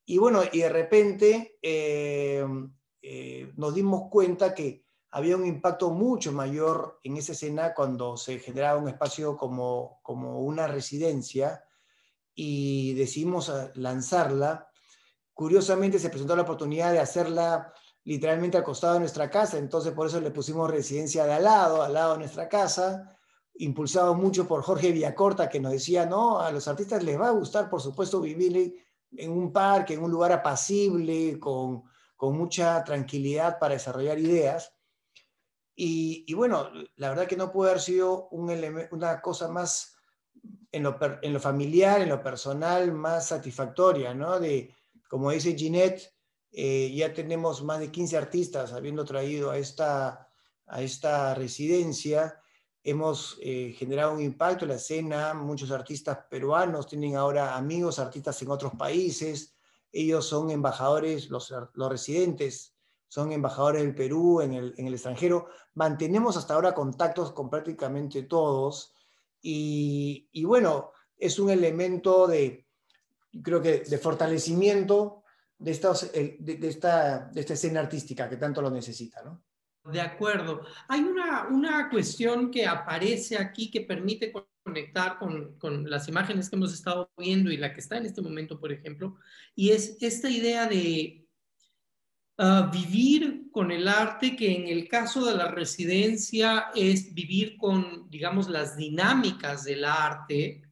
Y 0.05 0.19
bueno, 0.19 0.43
y 0.51 0.59
de 0.59 0.69
repente 0.69 1.57
eh, 1.59 2.45
nos 3.55 3.73
dimos 3.73 4.11
cuenta 4.11 4.53
que 4.53 4.83
había 5.11 5.35
un 5.35 5.45
impacto 5.45 5.91
mucho 5.91 6.31
mayor 6.31 6.99
en 7.03 7.17
esa 7.17 7.33
escena 7.33 7.73
cuando 7.73 8.15
se 8.15 8.39
generaba 8.39 8.79
un 8.79 8.87
espacio 8.87 9.35
como, 9.35 9.99
como 10.01 10.39
una 10.39 10.67
residencia 10.67 11.63
y 12.33 12.93
decidimos 12.93 13.49
eh, 13.49 13.71
lanzarla. 13.75 14.69
Curiosamente 15.33 15.99
se 15.99 16.09
presentó 16.09 16.35
la 16.35 16.43
oportunidad 16.43 16.93
de 16.93 16.99
hacerla 16.99 17.73
literalmente 18.03 18.57
al 18.57 18.63
costado 18.63 18.99
nuestra 18.99 19.29
casa, 19.29 19.57
entonces 19.57 19.93
por 19.93 20.07
eso 20.07 20.19
le 20.21 20.31
pusimos 20.31 20.71
residencia 20.71 21.25
de 21.25 21.33
al 21.33 21.43
lado, 21.43 21.83
al 21.83 21.93
lado 21.93 22.13
de 22.13 22.19
nuestra 22.19 22.47
casa, 22.47 23.15
impulsado 23.55 24.15
mucho 24.15 24.47
por 24.47 24.63
Jorge 24.63 24.91
Villacorta, 24.91 25.49
que 25.49 25.59
nos 25.59 25.73
decía, 25.73 26.05
no, 26.05 26.39
a 26.39 26.51
los 26.51 26.67
artistas 26.67 27.03
les 27.03 27.19
va 27.19 27.27
a 27.27 27.31
gustar, 27.31 27.69
por 27.69 27.81
supuesto, 27.81 28.21
vivir 28.21 28.75
en 29.11 29.31
un 29.31 29.51
parque, 29.51 29.93
en 29.93 30.03
un 30.03 30.09
lugar 30.09 30.31
apacible, 30.31 31.37
con, 31.37 31.83
con 32.15 32.37
mucha 32.37 32.83
tranquilidad 32.83 33.59
para 33.59 33.75
desarrollar 33.75 34.17
ideas. 34.17 34.73
Y, 35.83 36.25
y, 36.27 36.35
bueno, 36.35 36.69
la 36.97 37.09
verdad 37.09 37.25
que 37.25 37.35
no 37.35 37.51
puede 37.51 37.71
haber 37.71 37.81
sido 37.81 38.27
un 38.29 38.51
una 38.91 39.19
cosa 39.19 39.47
más 39.47 39.95
en 40.71 40.83
lo, 40.83 40.95
en 41.23 41.33
lo, 41.33 41.39
familiar, 41.39 42.01
en 42.01 42.09
lo 42.09 42.21
personal, 42.21 42.91
más 42.91 43.29
satisfactoria, 43.29 44.13
¿no? 44.13 44.39
De, 44.39 44.75
como 45.09 45.31
dice 45.31 45.57
Ginette, 45.57 46.13
eh, 46.51 46.93
ya 46.93 47.11
tenemos 47.11 47.63
más 47.63 47.79
de 47.79 47.89
15 47.89 48.15
artistas 48.15 48.73
habiendo 48.73 49.03
traído 49.05 49.49
a 49.49 49.57
esta, 49.57 50.29
a 50.67 50.83
esta 50.83 51.33
residencia 51.33 52.39
hemos 52.83 53.39
eh, 53.41 53.73
generado 53.75 54.13
un 54.13 54.21
impacto 54.21 54.65
en 54.65 54.69
la 54.69 54.75
escena, 54.75 55.33
muchos 55.33 55.71
artistas 55.71 56.19
peruanos 56.29 56.85
tienen 56.85 57.15
ahora 57.15 57.55
amigos, 57.55 57.97
artistas 57.97 58.39
en 58.43 58.51
otros 58.51 58.73
países, 58.77 59.55
ellos 59.91 60.27
son 60.27 60.51
embajadores, 60.51 61.31
los, 61.31 61.51
los 61.73 61.89
residentes 61.89 62.75
son 63.11 63.33
embajadores 63.33 63.81
del 63.81 63.93
Perú 63.93 64.39
en 64.39 64.53
el, 64.53 64.73
en 64.77 64.87
el, 64.87 64.93
extranjero, 64.93 65.49
mantenemos 65.73 66.37
hasta 66.37 66.53
ahora 66.53 66.73
contactos 66.73 67.33
con 67.33 67.49
prácticamente 67.49 68.23
todos 68.23 68.95
y, 69.41 70.29
y 70.31 70.45
bueno, 70.45 70.93
es 71.17 71.37
un 71.37 71.49
elemento 71.49 72.25
de, 72.25 72.67
creo 73.43 73.61
que, 73.61 73.79
de 73.79 73.97
fortalecimiento 73.97 75.23
de, 75.59 75.71
estos, 75.71 76.09
de, 76.13 76.57
esta, 76.61 77.29
de 77.33 77.41
esta 77.41 77.53
escena 77.53 77.81
artística 77.81 78.29
que 78.29 78.37
tanto 78.37 78.61
lo 78.61 78.69
necesita, 78.69 79.21
¿no? 79.23 79.43
De 79.91 79.99
acuerdo. 79.99 80.61
Hay 80.87 81.01
una, 81.01 81.49
una 81.49 81.89
cuestión 81.89 82.49
que 82.49 82.65
aparece 82.65 83.37
aquí 83.37 83.69
que 83.69 83.81
permite 83.81 84.31
conectar 84.63 85.19
con, 85.19 85.57
con, 85.57 85.89
las 85.89 86.07
imágenes 86.07 86.49
que 86.49 86.55
hemos 86.55 86.73
estado 86.73 87.11
viendo 87.17 87.51
y 87.51 87.57
la 87.57 87.73
que 87.73 87.81
está 87.81 87.97
en 87.97 88.05
este 88.05 88.21
momento, 88.21 88.57
por 88.57 88.71
ejemplo, 88.71 89.17
y 89.53 89.71
es 89.71 89.97
esta 89.99 90.29
idea 90.29 90.65
de 90.65 91.20
vivir 92.71 93.49
con 93.51 93.71
el 93.71 93.87
arte, 93.87 94.35
que 94.35 94.55
en 94.55 94.67
el 94.67 94.87
caso 94.87 95.23
de 95.25 95.35
la 95.35 95.49
residencia 95.49 96.71
es 96.73 97.13
vivir 97.13 97.57
con, 97.57 98.09
digamos, 98.09 98.49
las 98.49 98.75
dinámicas 98.77 99.63
del 99.63 99.85
arte, 99.85 100.63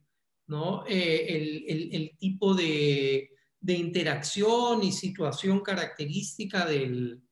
¿no? 0.46 0.84
Eh, 0.88 1.26
el, 1.28 1.92
el, 1.92 2.16
tipo 2.18 2.54
de, 2.54 3.30
de 3.60 3.74
interacción 3.74 4.82
y 4.82 4.90
situación 4.90 5.60
característica 5.60 6.64
del, 6.64 7.22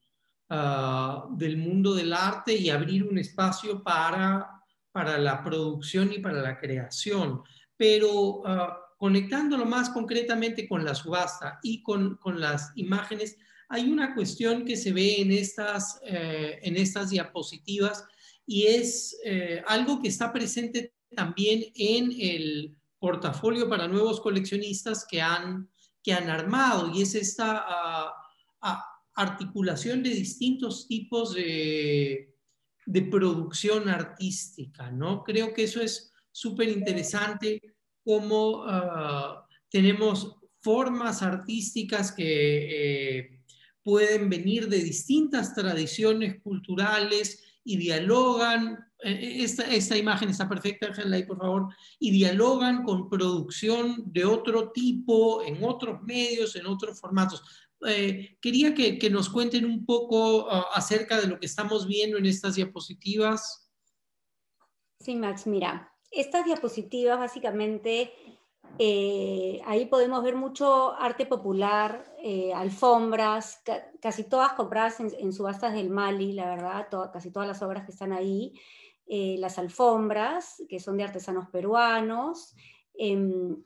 uh, 0.51 1.37
del 1.37 1.57
mundo 1.57 1.95
del 1.95 2.13
arte 2.13 2.55
y 2.55 2.71
abrir 2.71 3.05
un 3.05 3.19
espacio 3.19 3.83
para, 3.83 4.63
para 4.93 5.19
la 5.19 5.43
producción 5.43 6.13
y 6.13 6.19
para 6.19 6.41
la 6.41 6.59
creación. 6.59 7.43
Pero 7.77 8.13
uh, 8.13 8.45
conectándolo 8.99 9.65
más 9.65 9.91
concretamente 9.91 10.69
con 10.69 10.85
la 10.85 10.95
subasta 10.95 11.59
y 11.63 11.83
con, 11.83 12.17
con, 12.17 12.41
las 12.41 12.73
imágenes, 12.77 13.37
hay 13.69 13.91
una 13.91 14.15
cuestión 14.15 14.65
que 14.65 14.77
se 14.77 14.93
ve 14.93 15.21
en 15.21 15.31
estas, 15.31 16.01
eh, 16.05 16.59
en 16.63 16.77
estas 16.77 17.11
diapositivas 17.11 18.05
y 18.47 18.67
es 18.67 19.19
eh, 19.25 19.63
algo 19.67 20.01
que 20.01 20.09
está 20.09 20.33
presente 20.33 20.95
también 21.15 21.65
en 21.75 22.13
el 22.19 22.77
portafolio 22.99 23.69
para 23.69 23.87
nuevos 23.87 24.21
coleccionistas 24.21 25.07
que 25.09 25.21
han, 25.21 25.69
que 26.03 26.13
han 26.13 26.31
armado 26.31 26.91
y 26.95 27.03
es 27.03 27.15
esta 27.15 28.13
uh, 28.63 28.69
articulación 29.15 30.03
de 30.03 30.11
distintos 30.11 30.89
tipos 30.89 31.35
de, 31.35 32.35
de 32.87 33.03
producción 33.03 33.89
artística, 33.89 34.91
¿no? 34.91 35.23
Creo 35.23 35.53
que 35.53 35.65
eso 35.65 35.81
es 35.81 36.13
súper 36.33 36.69
interesante, 36.69 37.61
cómo 38.03 38.65
uh, 38.65 39.43
tenemos 39.71 40.37
formas 40.61 41.23
artísticas 41.23 42.13
que 42.13 43.19
eh, 43.19 43.38
pueden 43.83 44.29
venir 44.29 44.69
de 44.69 44.79
distintas 44.79 45.55
tradiciones 45.55 46.41
culturales 46.43 47.45
y 47.65 47.77
dialogan, 47.77 48.79
eh, 49.03 49.43
esta, 49.43 49.63
esta, 49.65 49.97
imagen 49.97 50.31
está 50.31 50.49
perfecta, 50.49 50.91
ahí 51.13 51.25
por 51.25 51.39
favor, 51.39 51.75
y 51.99 52.11
dialogan 52.11 52.83
con 52.83 53.09
producción 53.09 54.05
de 54.07 54.25
otro 54.25 54.73
tipo, 54.73 55.43
en 55.43 55.63
otros 55.63 56.03
medios, 56.03 56.57
en 56.57 56.67
otros 56.67 56.99
formatos. 56.99 57.43
Eh, 57.87 58.39
quería 58.41 58.75
que, 58.75 58.99
que, 58.99 59.11
nos 59.11 59.29
cuenten 59.29 59.65
un 59.65 59.87
poco 59.87 60.47
uh, 60.47 60.65
acerca 60.75 61.21
de 61.21 61.29
lo 61.29 61.39
que 61.39 61.47
estamos 61.47 61.87
viendo 61.87 62.19
en 62.19 62.27
estas 62.27 62.57
diapositivas. 62.57 63.71
Sí, 65.01 65.15
Max, 65.15 65.47
mira, 65.47 65.93
estas 66.11 66.45
diapositivas 66.45 67.19
básicamente 67.19 68.13
Eh, 68.79 69.61
ahí 69.67 69.87
podemos 69.87 70.23
ver 70.23 70.37
mucho 70.37 70.93
arte 70.95 71.27
popular, 71.27 72.05
eh, 72.23 72.53
alfombras, 72.53 73.63
casi 74.01 74.25
todas 74.25 74.53
compradas 74.53 75.01
en, 75.01 75.33
subastas 75.33 75.75
del 75.75 75.91
Mali, 75.91 76.33
la 76.33 76.49
verdad, 76.49 76.89
casi 77.13 77.33
todas 77.33 77.49
las 77.49 77.63
obras 77.63 77.85
que 77.85 77.93
están 77.93 78.13
ahí. 78.13 78.53
Eh, 79.07 79.37
las 79.39 79.59
alfombras, 79.59 80.63
que 80.69 80.81
son 80.81 80.97
de 80.97 81.05
artesanos 81.05 81.49
peruanos. 81.49 82.55
Em, 82.95 83.63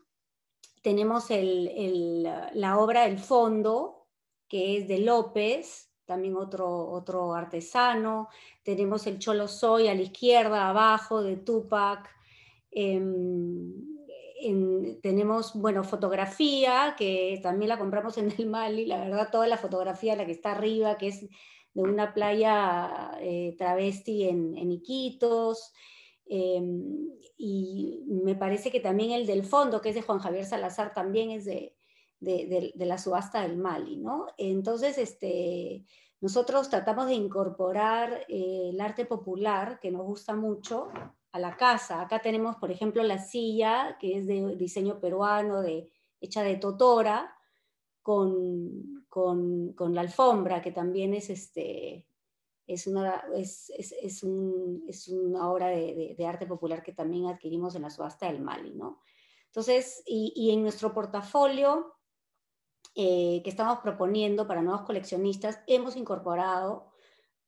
tenemos 0.82 1.26
la 1.30 2.78
obra 2.78 3.06
El 3.06 3.18
Fondo, 3.18 4.06
que 4.48 4.78
es 4.78 4.88
de 4.88 4.98
López, 4.98 5.90
también 6.04 6.36
otro, 6.36 6.88
otro 6.90 7.34
artesano. 7.34 8.28
Tenemos 8.62 9.06
el 9.06 9.18
Cholo 9.18 9.48
Soy 9.48 9.88
a 9.88 9.94
la 9.94 10.02
izquierda, 10.02 10.68
abajo, 10.68 11.22
de 11.22 11.36
Tupac. 11.36 12.08
Em, 14.44 15.00
tenemos, 15.00 15.54
bueno, 15.54 15.84
fotografía, 15.84 16.96
que 16.98 17.38
también 17.42 17.68
la 17.68 17.78
compramos 17.78 18.18
en 18.18 18.32
el 18.36 18.46
Mali, 18.46 18.86
la 18.86 18.98
verdad, 18.98 19.30
toda 19.30 19.46
la 19.46 19.56
fotografía, 19.56 20.16
la 20.16 20.26
que 20.26 20.32
está 20.32 20.52
arriba, 20.52 20.98
que 20.98 21.08
es 21.08 21.20
de 21.74 21.82
una 21.82 22.12
playa 22.12 23.12
eh, 23.20 23.54
travesti 23.56 24.24
en, 24.24 24.72
Iquitos. 24.72 25.72
Em, 26.26 27.10
y 27.36 28.04
me 28.06 28.34
parece 28.34 28.70
que 28.70 28.80
también 28.80 29.12
el 29.12 29.26
del 29.26 29.44
fondo, 29.44 29.80
que 29.80 29.90
es 29.90 29.94
de 29.94 30.02
Juan 30.02 30.18
Javier 30.18 30.44
Salazar, 30.44 30.92
también 30.92 31.30
es 31.30 31.44
de, 31.44 31.76
de, 32.20 32.72
la 32.86 32.98
subasta 32.98 33.42
del 33.42 33.56
Mali, 33.56 33.96
¿no? 33.96 34.26
Entonces, 34.38 34.98
este, 34.98 35.84
nosotros 36.20 36.68
tratamos 36.68 37.06
de 37.06 37.14
incorporar 37.14 38.24
eh, 38.28 38.70
el 38.72 38.80
arte 38.80 39.04
popular, 39.04 39.78
que 39.80 39.90
nos 39.90 40.02
gusta 40.02 40.34
mucho, 40.34 40.88
a 41.32 41.38
la 41.38 41.56
casa. 41.56 42.00
Acá 42.00 42.20
tenemos, 42.20 42.56
por 42.56 42.70
ejemplo, 42.70 43.02
la 43.02 43.18
silla, 43.18 43.96
que 43.98 44.18
es 44.18 44.26
de 44.26 44.56
diseño 44.56 45.00
peruano, 45.00 45.62
de, 45.62 45.90
hecha 46.20 46.42
de 46.42 46.56
totora, 46.56 47.34
con, 48.02 49.06
con, 49.08 49.94
la 49.94 50.00
alfombra, 50.00 50.60
que 50.60 50.72
también 50.72 51.14
es, 51.14 51.30
este, 51.30 52.06
es, 52.66 52.86
una, 52.86 53.24
es, 53.34 53.70
es, 53.76 54.22
un, 54.22 54.84
es 54.88 55.08
una 55.08 55.50
obra 55.50 55.68
de, 55.68 56.14
de, 56.16 56.26
arte 56.26 56.46
popular 56.46 56.82
que 56.82 56.92
también 56.92 57.26
adquirimos 57.26 57.74
en 57.74 57.82
la 57.82 57.90
subasta 57.90 58.26
del 58.26 58.40
Mali. 58.40 58.74
¿no? 58.74 59.00
Entonces, 59.46 60.02
y, 60.06 60.32
y 60.34 60.50
en 60.50 60.62
nuestro 60.62 60.92
portafolio 60.92 61.94
eh, 62.94 63.40
que 63.42 63.48
estamos 63.50 63.78
proponiendo 63.78 64.46
para 64.46 64.60
nuevos 64.60 64.82
coleccionistas, 64.82 65.60
hemos 65.66 65.96
incorporado 65.96 66.91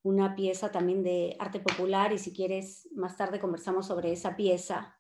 una 0.04 0.34
pieza 0.34 0.70
también 0.70 1.02
de 1.02 1.34
arte 1.38 1.60
popular 1.60 2.12
y 2.12 2.18
si 2.18 2.32
quieres 2.32 2.88
más 2.94 3.16
tarde 3.16 3.40
conversamos 3.40 3.86
sobre 3.86 4.12
esa 4.12 4.36
pieza. 4.36 4.98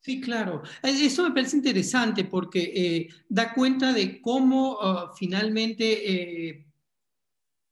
Sí, 0.00 0.20
claro. 0.20 0.62
Eh, 0.82 1.06
eso 1.06 1.22
me 1.22 1.30
parece 1.30 1.56
interesante 1.56 2.24
porque 2.24 2.72
eh, 2.74 3.08
da 3.28 3.54
cuenta 3.54 3.92
de 3.92 4.20
cómo 4.20 4.78
ah, 4.82 5.12
finalmente 5.16 6.50
eh, 6.50 6.66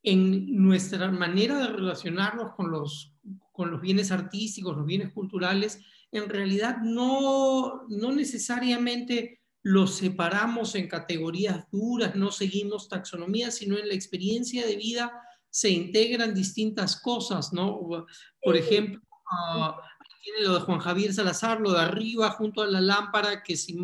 en 0.04 0.56
nuestra 0.56 1.10
manera 1.10 1.58
de 1.58 1.66
relacionarnos 1.66 2.54
con 2.54 2.70
los, 2.70 3.12
con 3.50 3.72
los 3.72 3.80
bienes 3.80 4.12
artísticos, 4.12 4.76
los 4.76 4.86
bienes 4.86 5.12
culturales, 5.12 5.80
en 6.12 6.28
realidad 6.28 6.78
no, 6.80 7.88
no 7.88 8.12
necesariamente 8.12 9.40
los 9.62 9.96
separamos 9.96 10.76
en 10.76 10.86
categorías 10.86 11.68
duras, 11.72 12.14
no 12.14 12.30
seguimos 12.30 12.88
taxonomía, 12.88 13.50
sino 13.50 13.76
en 13.76 13.88
la 13.88 13.94
experiencia 13.94 14.64
de 14.64 14.76
vida 14.76 15.12
se 15.50 15.68
integran 15.70 16.34
distintas 16.34 17.00
cosas, 17.00 17.52
¿no? 17.52 18.06
Por 18.42 18.56
ejemplo, 18.56 19.00
ah, 19.30 19.76
tiene 20.22 20.42
lo 20.42 20.54
de 20.54 20.60
Juan 20.60 20.78
Javier 20.78 21.12
Salazar, 21.12 21.60
lo 21.60 21.72
de 21.72 21.80
arriba 21.80 22.30
junto 22.30 22.62
a 22.62 22.66
la 22.66 22.80
lámpara, 22.80 23.42
que 23.42 23.56
si, 23.56 23.76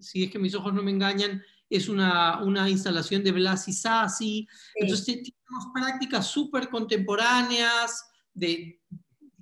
si 0.00 0.24
es 0.24 0.30
que 0.30 0.38
mis 0.38 0.54
ojos 0.54 0.74
no 0.74 0.82
me 0.82 0.90
engañan, 0.90 1.42
es 1.70 1.88
una, 1.88 2.42
una 2.42 2.68
instalación 2.68 3.22
de 3.22 3.32
Blas 3.32 3.68
y 3.68 3.72
Sassi. 3.72 4.48
Entonces 4.74 5.06
tenemos 5.06 5.68
prácticas 5.74 6.26
súper 6.26 6.70
contemporáneas 6.70 8.10
de, 8.32 8.80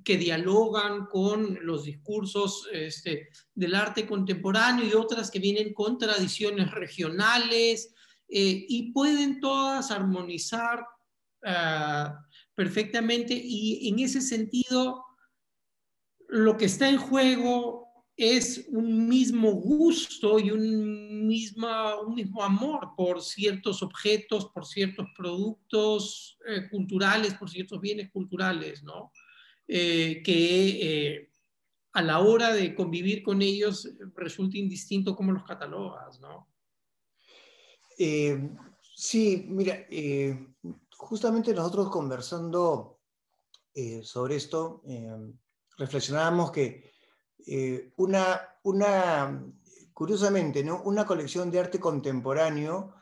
que 0.06 0.16
dialogan 0.16 1.06
con 1.06 1.58
los 1.62 1.84
discursos 1.84 2.68
este, 2.72 3.28
del 3.54 3.74
arte 3.74 4.06
contemporáneo 4.06 4.84
y 4.86 4.94
otras 4.94 5.30
que 5.30 5.40
vienen 5.40 5.74
con 5.74 5.98
tradiciones 5.98 6.70
regionales 6.70 7.92
eh, 8.28 8.66
y 8.68 8.92
pueden 8.92 9.40
todas 9.40 9.90
armonizar 9.90 10.86
Ah, 11.48 12.26
perfectamente 12.56 13.32
y 13.40 13.88
en 13.88 14.00
ese 14.00 14.20
sentido 14.20 15.04
lo 16.28 16.56
que 16.56 16.64
está 16.64 16.88
en 16.88 16.96
juego 16.96 17.86
es 18.16 18.66
un 18.70 19.06
mismo 19.06 19.52
gusto 19.52 20.40
y 20.40 20.50
un, 20.50 21.24
mismo 21.28 21.68
un 22.04 22.16
mismo 22.16 22.42
amor 22.42 22.94
por 22.96 23.22
ciertos 23.22 23.80
objetos, 23.84 24.46
por 24.46 24.66
ciertos 24.66 25.06
productos 25.16 26.36
eh, 26.48 26.68
culturales, 26.68 27.34
por 27.34 27.48
ciertos 27.48 27.80
bienes 27.80 28.10
culturales, 28.10 28.82
¿no? 28.82 29.12
Eh, 29.68 30.22
que 30.24 30.68
eh, 30.82 31.30
a 31.92 32.02
la 32.02 32.18
hora 32.18 32.52
de 32.52 32.74
convivir 32.74 33.22
con 33.22 33.40
ellos 33.40 33.88
resulta 34.16 34.58
indistinto 34.58 35.14
cómo 35.14 35.30
los 35.30 35.44
catalogas, 35.44 36.18
¿no? 36.18 36.48
sí, 38.94 39.46
mira, 39.48 39.86
justamente 40.96 41.54
nosotros 41.54 41.90
conversando 41.90 43.00
eh, 43.74 44.02
sobre 44.02 44.36
esto, 44.36 44.82
eh, 44.86 45.10
reflexionábamos 45.76 46.50
que 46.50 46.92
eh, 47.46 47.92
una, 47.96 48.40
una, 48.64 49.44
curiosamente, 49.92 50.64
¿no? 50.64 50.82
una 50.82 51.04
colección 51.04 51.50
de 51.50 51.60
arte 51.60 51.78
contemporáneo 51.78 52.94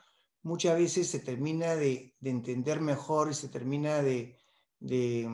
muchas 0.43 0.77
veces 0.77 1.09
se 1.09 1.19
termina 1.19 1.75
de, 1.75 2.15
entender 2.21 2.81
mejor 2.81 3.31
y 3.31 3.33
se 3.33 3.47
termina 3.47 4.01
de, 4.01 4.37
de, 4.79 5.27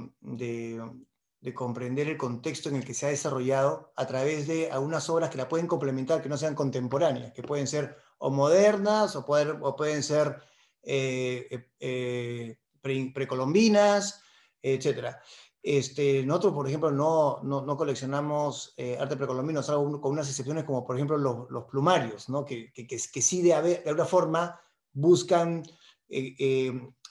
comprender 1.53 2.07
el 2.07 2.17
contexto 2.17 2.69
en 2.69 2.75
el 2.75 2.85
que 2.85 2.93
se 2.93 3.07
ha 3.07 3.09
desarrollado 3.09 3.91
a 3.95 4.05
través 4.07 4.47
de 4.47 4.71
algunas 4.71 5.09
obras 5.09 5.29
que 5.29 5.37
la 5.37 5.49
pueden 5.49 5.67
complementar, 5.67 6.21
que 6.21 6.29
no 6.29 6.37
sean 6.37 6.55
contemporáneas, 6.55 7.33
que 7.33 7.43
pueden 7.43 7.67
ser 7.67 7.97
o 8.19 8.29
modernas 8.29 9.15
o, 9.15 9.25
o 9.27 9.75
pueden 9.75 10.03
ser 10.03 10.41
eh, 10.83 11.47
eh, 11.79 12.57
eh, 12.83 13.11
precolombinas, 13.13 14.21
etc. 14.61 15.15
Este, 15.61 16.25
nosotros, 16.25 16.53
por 16.53 16.67
ejemplo, 16.67 16.91
no, 16.91 17.41
no, 17.43 17.77
coleccionamos 17.77 18.73
arte 18.99 19.15
precolombino, 19.15 19.61
salvo 19.61 20.01
con 20.01 20.13
unas 20.13 20.27
excepciones 20.27 20.63
como, 20.63 20.83
por 20.83 20.95
ejemplo, 20.95 21.17
los, 21.17 21.65
plumarios, 21.65 22.29
¿no? 22.29 22.43
que, 22.43 22.71
que, 22.73 22.87
que, 22.87 23.21
sí 23.21 23.43
de, 23.43 23.61
de, 23.61 23.83
alguna 23.85 24.05
forma 24.05 24.59
buscan 24.91 25.63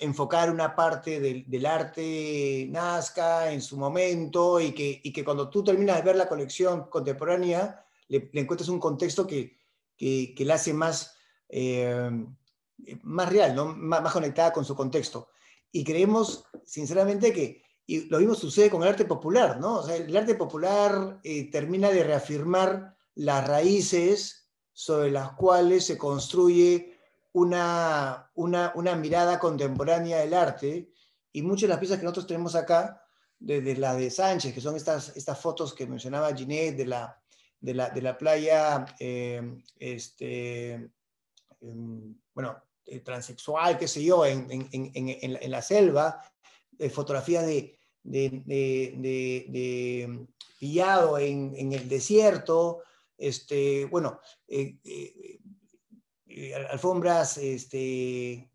enfocar 0.01 0.51
una 0.51 0.75
parte 0.75 1.21
del, 1.21 1.67
arte 1.67 2.67
Nazca 2.71 3.53
en 3.53 3.63
su 3.63 3.79
momento 3.79 4.61
y 4.61 4.73
que, 4.73 5.01
que 5.01 5.25
cuando 5.25 5.49
tú 5.49 5.63
terminas 5.63 5.97
de 5.97 6.03
ver 6.03 6.17
la 6.17 6.29
colección 6.29 6.89
contemporánea, 6.91 7.85
le, 8.09 8.29
encuentras 8.33 8.69
un 8.69 8.81
contexto 8.81 9.27
que, 9.27 9.57
que, 9.97 10.35
la 10.45 10.55
hace 10.55 10.75
más 10.75 11.17
más 13.03 13.29
real, 13.29 13.55
¿no? 13.55 13.75
más, 13.75 14.13
conectada 14.13 14.53
con 14.53 14.65
su 14.65 14.75
contexto. 14.75 15.29
Y 15.73 15.85
creemos, 15.85 16.45
sinceramente, 16.65 17.33
que 17.33 17.63
y 17.87 18.09
lo 18.09 18.21
mismo 18.21 18.37
sucede 18.37 18.71
con 18.71 18.83
el 18.83 18.89
arte 18.89 19.05
popular, 19.05 19.59
¿no? 19.59 19.79
O 19.79 19.83
sea, 19.83 19.97
el 19.97 20.17
arte 20.17 20.37
popular 20.37 21.19
eh, 21.25 21.51
termina 21.51 21.91
de 21.91 22.05
reafirmar 22.05 22.97
las 23.17 23.49
raíces 23.49 24.49
sobre 24.73 25.11
las 25.11 25.33
cuales 25.33 25.87
se 25.87 25.99
construye 25.99 26.97
una, 27.33 28.31
una, 28.35 28.71
una, 28.77 28.95
mirada 28.95 29.41
contemporánea 29.41 30.19
del 30.19 30.35
arte, 30.35 30.93
y 31.33 31.43
muchas 31.43 31.63
de 31.63 31.69
las 31.69 31.79
piezas 31.79 31.99
que 31.99 32.05
nosotros 32.05 32.29
tenemos 32.29 32.55
acá, 32.55 33.05
desde 33.41 33.77
la 33.77 33.95
de 33.95 34.11
Sánchez, 34.11 34.55
que 34.55 34.61
son 34.61 34.77
estas, 34.77 35.17
estas 35.17 35.41
fotos 35.41 35.75
que 35.75 35.87
mencionaba 35.87 36.35
Ginette 36.35 36.77
de 36.77 36.87
la, 36.87 37.21
de 37.61 37.75
la, 37.75 37.91
de 37.91 38.03
la 38.03 38.17
playa, 38.17 38.87
eh, 39.01 39.63
este, 39.79 40.93
em, 41.61 42.15
bueno, 42.35 42.63
eh, 42.87 43.01
transexual, 43.01 43.79
qué 43.79 43.87
sé 43.87 44.03
yo, 44.03 44.25
en, 44.27 44.51
en, 44.51 44.69
en, 44.73 45.39
en 45.41 45.51
la 45.51 45.63
selva, 45.63 46.21
eh, 46.79 46.91
fotografías 46.91 47.47
de, 47.47 47.79
de, 48.03 48.43
de, 48.47 50.27
pillado 50.59 51.19
en, 51.19 51.73
el 51.73 51.89
desierto, 51.89 52.83
este, 53.17 53.85
bueno, 53.85 54.21
eh, 54.49 54.79
alfombras 56.71 57.39
este, 57.39 58.51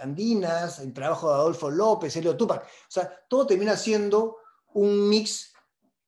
andinas, 0.00 0.80
el 0.80 0.92
trabajo 0.92 1.28
de 1.28 1.34
Adolfo 1.34 1.70
López, 1.70 2.16
Helio 2.16 2.36
Tupac, 2.36 2.64
o 2.64 2.90
sea, 2.90 3.10
todo 3.28 3.46
termina 3.46 3.76
siendo 3.76 4.36
un 4.74 5.08
mix 5.08 5.52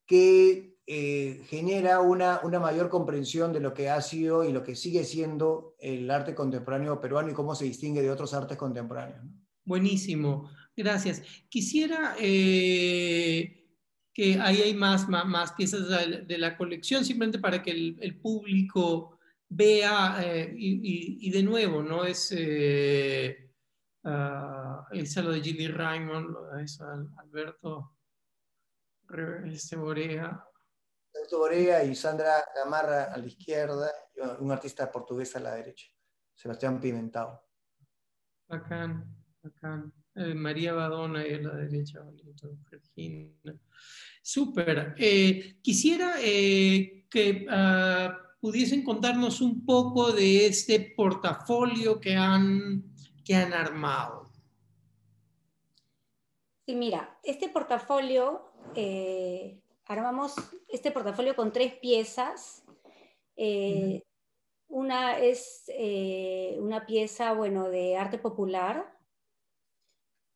que 0.04 0.75
eh, 0.88 1.42
genera 1.48 2.00
una, 2.00 2.38
una 2.44 2.60
mayor 2.60 2.88
comprensión 2.88 3.52
de 3.52 3.58
lo 3.58 3.74
que 3.74 3.90
ha 3.90 4.00
sido 4.00 4.44
y 4.44 4.52
lo 4.52 4.62
que 4.62 4.76
sigue 4.76 5.02
siendo 5.02 5.74
el 5.80 6.08
arte 6.08 6.32
contemporáneo 6.36 7.00
peruano 7.00 7.28
y 7.28 7.34
cómo 7.34 7.56
se 7.56 7.64
distingue 7.64 8.02
de 8.02 8.10
otros 8.10 8.32
artes 8.34 8.56
contemporáneos. 8.56 9.20
Buenísimo, 9.64 10.48
gracias. 10.76 11.24
Quisiera 11.48 12.14
eh, 12.20 13.66
que 14.14 14.38
ahí 14.40 14.62
hay 14.62 14.74
más, 14.74 15.08
más, 15.08 15.52
piezas 15.54 15.88
de, 15.88 16.38
la 16.38 16.56
colección, 16.56 17.04
simplemente 17.04 17.40
para 17.40 17.60
que 17.64 17.72
el, 17.72 18.20
público 18.20 19.18
vea 19.48 20.20
eh, 20.22 20.54
y, 20.56 21.28
de 21.30 21.42
nuevo, 21.42 21.82
¿no? 21.82 22.04
Es, 22.04 22.30
uh, 22.30 22.36
es 24.92 25.16
lo 25.16 25.32
de 25.32 25.40
Ginny 25.40 25.66
Raymond, 25.66 26.36
es 26.62 26.80
Alberto 26.80 27.92
este, 29.46 29.74
Borea. 29.74 30.44
Alberto 31.16 31.38
Borea 31.38 31.84
y 31.84 31.94
Sandra 31.94 32.44
Gamarra 32.54 33.04
a 33.04 33.16
la 33.16 33.26
izquierda, 33.26 33.90
y 34.14 34.20
un 34.42 34.52
artista 34.52 34.90
portugués 34.90 35.34
a 35.36 35.40
la 35.40 35.54
derecha, 35.54 35.86
Sebastián 36.34 36.80
Pimentado. 36.80 37.42
Bacán, 38.48 39.16
bacán. 39.42 39.92
Eh, 40.14 40.34
María 40.34 40.72
Badona 40.72 41.26
y 41.26 41.34
a 41.34 41.38
la 41.40 41.54
derecha, 41.56 42.00
Virginia. 42.70 43.58
Súper. 44.22 44.94
Eh, 44.96 45.58
quisiera 45.62 46.14
eh, 46.20 47.06
que 47.10 47.46
ah, 47.50 48.16
pudiesen 48.40 48.82
contarnos 48.82 49.40
un 49.40 49.64
poco 49.64 50.12
de 50.12 50.46
este 50.46 50.94
portafolio 50.96 52.00
que 52.00 52.14
han, 52.14 52.94
que 53.24 53.34
han 53.34 53.52
armado. 53.52 54.30
Sí, 56.64 56.74
mira, 56.74 57.18
este 57.22 57.48
portafolio, 57.48 58.52
armamos 59.86 60.34
este 60.68 60.90
portafolio 60.90 61.34
con 61.36 61.52
tres 61.52 61.74
piezas. 61.74 62.64
Una 64.68 65.18
es 65.18 65.70
una 66.58 66.86
pieza, 66.86 67.32
bueno, 67.32 67.68
de 67.68 67.96
arte 67.96 68.18
popular, 68.18 68.96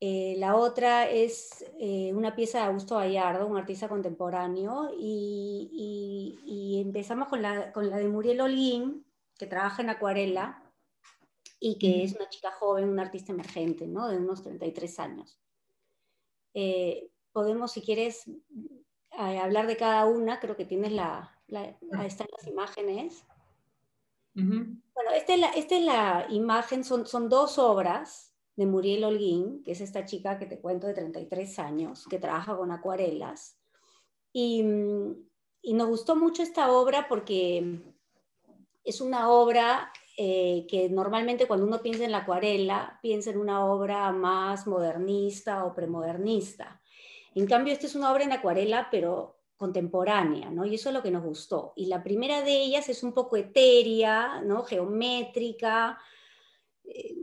eh, 0.02 0.34
la 0.38 0.56
otra 0.56 1.10
es 1.10 1.62
eh, 1.78 2.10
una 2.14 2.34
pieza 2.34 2.58
de 2.58 2.64
Augusto 2.64 2.96
Gallardo, 2.96 3.46
un 3.46 3.58
artista 3.58 3.86
contemporáneo, 3.86 4.90
y, 4.98 6.80
empezamos 6.82 7.28
con 7.28 7.42
la, 7.42 7.70
con 7.72 7.90
la, 7.90 7.98
de 7.98 8.08
Muriel 8.08 8.40
Holguín, 8.40 9.04
que 9.38 9.46
trabaja 9.46 9.82
en 9.82 9.90
acuarela 9.90 10.62
y 11.60 11.78
que 11.78 12.02
es 12.02 12.14
una 12.16 12.28
chica 12.30 12.50
joven, 12.52 12.88
una 12.88 13.02
artista 13.02 13.32
emergente, 13.32 13.86
¿no? 13.86 14.08
de 14.08 14.16
unos 14.16 14.42
33 14.42 14.98
años. 15.00 15.38
Eh, 16.54 17.10
podemos, 17.32 17.72
si 17.72 17.82
quieres, 17.82 18.24
hablar 19.16 19.66
de 19.66 19.76
cada 19.76 20.06
una, 20.06 20.40
creo 20.40 20.56
que 20.56 20.64
tienes 20.64 20.92
la, 20.92 21.36
ahí 21.52 22.06
están 22.06 22.28
las 22.36 22.46
imágenes. 22.46 23.24
Bueno, 24.32 25.10
esta 25.14 25.34
es, 25.34 25.40
la, 25.40 25.48
esta 25.50 25.76
es 25.76 25.84
la 25.84 26.26
imagen, 26.30 26.84
son, 26.84 27.06
son 27.06 27.28
dos 27.28 27.58
obras 27.58 28.30
de 28.56 28.66
Muriel 28.66 29.04
Holguín, 29.04 29.62
que 29.64 29.72
es 29.72 29.80
esta 29.80 30.04
chica 30.04 30.38
que 30.38 30.46
te 30.46 30.60
cuento 30.60 30.86
de 30.86 30.94
33 30.94 31.58
años, 31.58 32.06
que 32.08 32.18
trabaja 32.18 32.56
con 32.56 32.70
acuarelas. 32.70 33.58
Y, 34.32 34.62
nos 34.62 35.88
gustó 35.88 36.16
mucho 36.16 36.42
esta 36.42 36.72
obra 36.72 37.06
porque 37.08 37.80
es 38.84 39.00
una 39.00 39.30
obra 39.30 39.92
eh, 40.16 40.66
que 40.68 40.88
normalmente 40.88 41.46
cuando 41.46 41.66
uno 41.66 41.82
piensa 41.82 42.04
en 42.04 42.12
la 42.12 42.18
acuarela, 42.18 42.98
piensa 43.02 43.30
en 43.30 43.38
una 43.38 43.64
obra 43.66 44.10
más 44.12 44.66
modernista 44.66 45.64
o 45.64 45.74
premodernista. 45.74 46.80
En 47.34 47.46
cambio, 47.46 47.72
esta 47.72 47.86
es 47.86 47.94
una 47.94 48.12
obra 48.12 48.24
en 48.24 48.32
acuarela, 48.32 48.88
pero 48.90 49.36
contemporánea, 49.56 50.50
¿no? 50.50 50.64
Y 50.64 50.74
eso 50.74 50.88
es 50.88 50.94
lo 50.94 51.02
que 51.02 51.10
nos 51.10 51.22
gustó. 51.22 51.72
Y 51.76 51.86
la 51.86 52.02
primera 52.02 52.42
de 52.42 52.52
ellas 52.52 52.88
es 52.88 53.02
un 53.02 53.12
poco 53.12 53.36
etérea, 53.36 54.40
¿no? 54.40 54.64
Geométrica, 54.64 55.98
eh, 56.84 57.14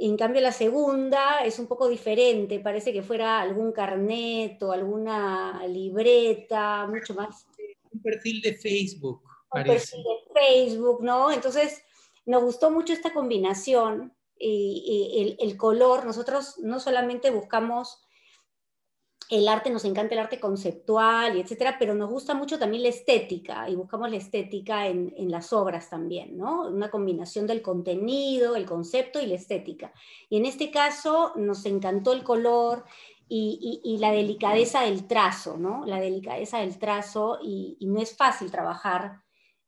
en 0.00 0.16
cambio, 0.16 0.40
la 0.40 0.52
segunda 0.52 1.44
es 1.44 1.58
un 1.58 1.66
poco 1.66 1.88
diferente, 1.88 2.60
parece 2.60 2.92
que 2.92 3.02
fuera 3.02 3.40
algún 3.40 3.72
carnet 3.72 4.62
o 4.62 4.70
alguna 4.70 5.66
libreta, 5.66 6.86
mucho 6.86 7.14
más. 7.14 7.48
Un 7.90 8.00
perfil 8.00 8.40
de 8.40 8.54
Facebook. 8.54 9.22
Un 9.52 9.64
perfil 9.64 10.04
de 10.04 10.40
Facebook, 10.40 11.02
¿no? 11.02 11.32
Entonces, 11.32 11.82
nos 12.26 12.44
gustó 12.44 12.70
mucho 12.70 12.92
esta 12.92 13.12
combinación 13.12 14.14
y, 14.38 15.36
el, 15.40 15.56
color. 15.56 16.04
Nosotros 16.04 16.58
no 16.58 16.78
solamente 16.78 17.30
buscamos 17.30 18.00
el 19.28 19.46
arte, 19.46 19.68
nos 19.68 19.84
encanta 19.84 20.14
el 20.14 20.20
arte 20.20 20.40
conceptual 20.40 21.36
y 21.36 21.40
etcétera, 21.40 21.76
pero 21.78 21.94
nos 21.94 22.10
gusta 22.10 22.32
mucho 22.34 22.58
también 22.58 22.82
la 22.82 22.88
estética 22.88 23.68
y 23.68 23.74
buscamos 23.74 24.10
la 24.10 24.16
estética 24.16 24.86
en, 24.86 25.12
las 25.30 25.52
obras 25.52 25.90
también, 25.90 26.38
¿no? 26.38 26.62
Una 26.68 26.90
combinación 26.90 27.46
del 27.46 27.60
contenido, 27.60 28.56
el 28.56 28.64
concepto 28.64 29.20
y 29.20 29.26
la 29.26 29.34
estética. 29.34 29.92
Y 30.30 30.38
en 30.38 30.46
este 30.46 30.70
caso 30.70 31.32
nos 31.36 31.66
encantó 31.66 32.14
el 32.14 32.24
color 32.24 32.84
y, 33.28 33.98
la 34.00 34.12
delicadeza 34.12 34.82
del 34.82 35.06
trazo, 35.06 35.58
¿no? 35.58 35.84
La 35.84 36.00
delicadeza 36.00 36.60
del 36.60 36.78
trazo 36.78 37.38
y, 37.42 37.76
no 37.82 38.00
es 38.00 38.16
fácil 38.16 38.50
trabajar 38.50 39.20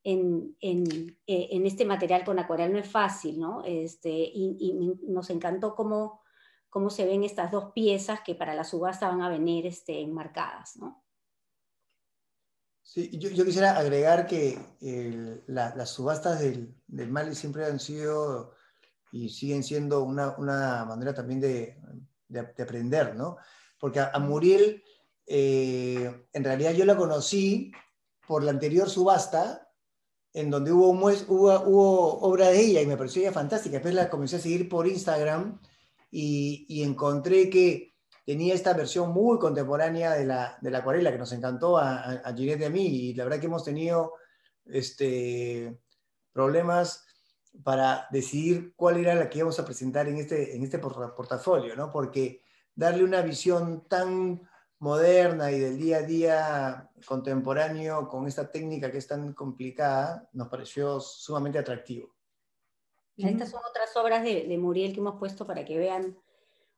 en, 0.03 0.57
en, 0.61 1.67
este 1.67 1.85
material 1.85 2.25
con 2.25 2.39
acuarela, 2.39 2.71
no 2.73 2.79
es 2.79 2.89
fácil, 2.89 3.39
¿no? 3.39 3.63
Este, 3.67 4.11
y, 4.11 4.95
nos 5.07 5.29
encantó 5.29 5.75
cómo 5.75 6.20
cómo 6.71 6.89
se 6.89 7.05
ven 7.05 7.25
estas 7.25 7.51
dos 7.51 7.73
piezas 7.73 8.21
que 8.25 8.35
para 8.35 8.55
la 8.55 8.65
subasta 8.65 9.09
van 9.09 9.23
a 9.23 9.29
venir 9.29 9.67
este, 9.67 10.01
enmarcadas. 10.01 10.77
¿no? 10.77 11.05
Sí, 12.83 13.11
yo, 13.19 13.45
quisiera 13.45 13.77
agregar 13.77 14.27
que 14.27 14.59
las 15.47 15.91
subastas 15.91 16.41
del, 16.41 16.75
del, 16.87 17.11
Mali 17.11 17.35
siempre 17.35 17.65
han 17.65 17.79
sido 17.79 18.55
y 19.13 19.29
siguen 19.29 19.63
siendo 19.63 20.03
una, 20.03 20.37
una 20.39 20.85
manera 20.85 21.15
también 21.15 21.41
de, 21.41 21.77
de, 22.29 22.41
aprender, 22.41 23.15
¿no? 23.15 23.37
Porque 23.79 24.01
a, 24.01 24.19
Muriel, 24.19 24.83
eh, 25.27 26.27
en 26.33 26.45
realidad 26.45 26.73
yo 26.73 26.85
la 26.85 26.97
conocí 26.97 27.73
por 28.27 28.43
la 28.43 28.51
anterior 28.51 28.91
subasta, 28.91 29.69
en 30.33 30.51
donde 30.51 30.73
hubo, 30.73 30.91
hubo, 30.91 31.61
hubo 31.61 32.21
obra 32.21 32.49
de 32.49 32.61
ella 32.61 32.81
y 32.83 32.87
me 32.87 32.97
pareció 32.97 33.23
ella 33.23 33.33
fantástica. 33.33 33.75
Después 33.75 33.95
la 33.95 34.11
comencé 34.11 34.37
a 34.37 34.41
seguir 34.41 34.69
por 34.69 34.87
Instagram 34.87 35.61
y, 36.11 36.83
encontré 36.83 37.49
que 37.51 37.95
tenía 38.27 38.55
esta 38.55 38.75
versión 38.75 39.11
muy 39.13 39.39
contemporánea 39.39 40.13
de 40.13 40.25
la, 40.25 40.59
de 40.61 40.71
la 40.71 40.79
acuarela 40.79 41.13
que 41.13 41.19
nos 41.19 41.33
encantó 41.33 41.79
a, 41.79 42.23
a, 42.25 42.35
y 42.37 42.65
a 42.65 42.71
mí 42.71 42.87
y 42.87 43.15
la 43.15 43.25
verdad 43.25 43.41
que 43.41 43.47
hemos 43.47 43.65
tenido 43.65 44.15
este, 44.67 45.79
problemas 46.33 47.07
para 47.65 48.07
decidir 48.11 48.75
cuál 48.77 48.99
era 48.99 49.15
la 49.15 49.29
que 49.29 49.39
íbamos 49.39 49.59
a 49.59 49.65
presentar 49.65 50.09
en 50.09 50.19
este, 50.19 50.55
en 50.55 50.63
este 50.63 50.79
portafolio, 50.79 51.75
¿no? 51.75 51.91
Porque 51.91 52.43
darle 52.75 53.05
una 53.05 53.23
visión 53.23 53.87
tan 53.89 54.49
moderna 54.79 55.53
y 55.53 55.59
del 55.59 55.77
día 55.77 55.99
a 55.99 56.03
día 56.03 56.91
contemporáneo 57.05 58.09
con 58.09 58.27
esta 58.27 58.51
técnica 58.51 58.91
que 58.91 58.99
es 58.99 59.07
tan 59.07 59.35
complicada 59.35 60.29
nos 60.33 60.49
pareció 60.49 61.01
sumamente 61.01 61.59
atractivo. 61.59 62.15
Estas 63.17 63.51
son 63.51 63.61
otras 63.69 63.95
obras 63.97 64.25
de, 64.25 64.57
Muriel 64.59 64.93
que 64.93 65.01
hemos 65.01 65.19
puesto 65.19 65.47
para 65.47 65.65
que 65.65 65.77
vean 65.79 66.17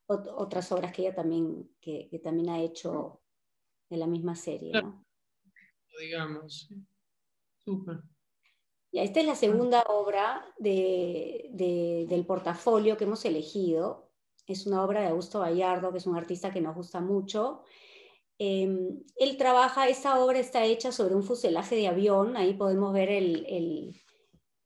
otras 0.06 0.72
obras 0.72 0.92
que 0.92 1.02
ella 1.02 1.14
también, 1.14 1.70
que, 1.80 2.20
también 2.22 2.50
ha 2.50 2.60
hecho 2.60 3.22
de 3.88 3.96
la 3.96 4.06
misma 4.06 4.34
serie. 4.34 4.72
¿no? 4.72 5.04
Digamos, 6.00 6.68
súper. 7.58 8.02
Y 8.90 8.98
esta 8.98 9.20
es 9.20 9.26
la 9.26 9.34
segunda 9.34 9.82
obra 9.88 10.44
del 10.58 12.24
portafolio 12.26 12.96
que 12.96 13.04
hemos 13.04 13.24
elegido. 13.24 14.10
Es 14.46 14.66
una 14.66 14.84
obra 14.84 15.00
de 15.00 15.06
Augusto 15.08 15.40
Gallardo, 15.40 15.92
que 15.92 15.98
es 15.98 16.06
un 16.06 16.16
artista 16.16 16.52
que 16.52 16.60
nos 16.60 16.74
gusta 16.74 17.00
mucho. 17.00 17.62
Em, 18.38 19.02
él 19.16 19.36
trabaja, 19.36 19.88
esta 19.88 20.22
obra 20.22 20.38
está 20.38 20.64
hecha 20.64 20.92
sobre 20.92 21.14
un 21.14 21.22
fuselaje 21.22 21.76
de 21.76 21.88
avión, 21.88 22.36
ahí 22.36 22.54
podemos 22.54 22.92
ver 22.92 23.08
el, 23.08 23.46
el, 23.46 24.02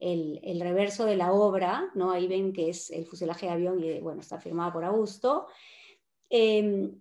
reverso 0.01 1.05
de 1.05 1.17
la 1.17 1.33
obra, 1.33 1.91
¿no? 1.95 2.11
ahí 2.11 2.27
ven 2.27 2.53
que 2.53 2.71
es 2.71 2.91
el 2.91 3.07
fuselaje 3.07 3.47
de 3.47 3.53
avión 3.53 3.83
y 3.83 4.01
bueno, 4.01 4.21
está 4.21 4.39
firmada 4.39 4.73
por 4.73 4.85
Augusto. 4.85 5.47
Em, 6.29 7.01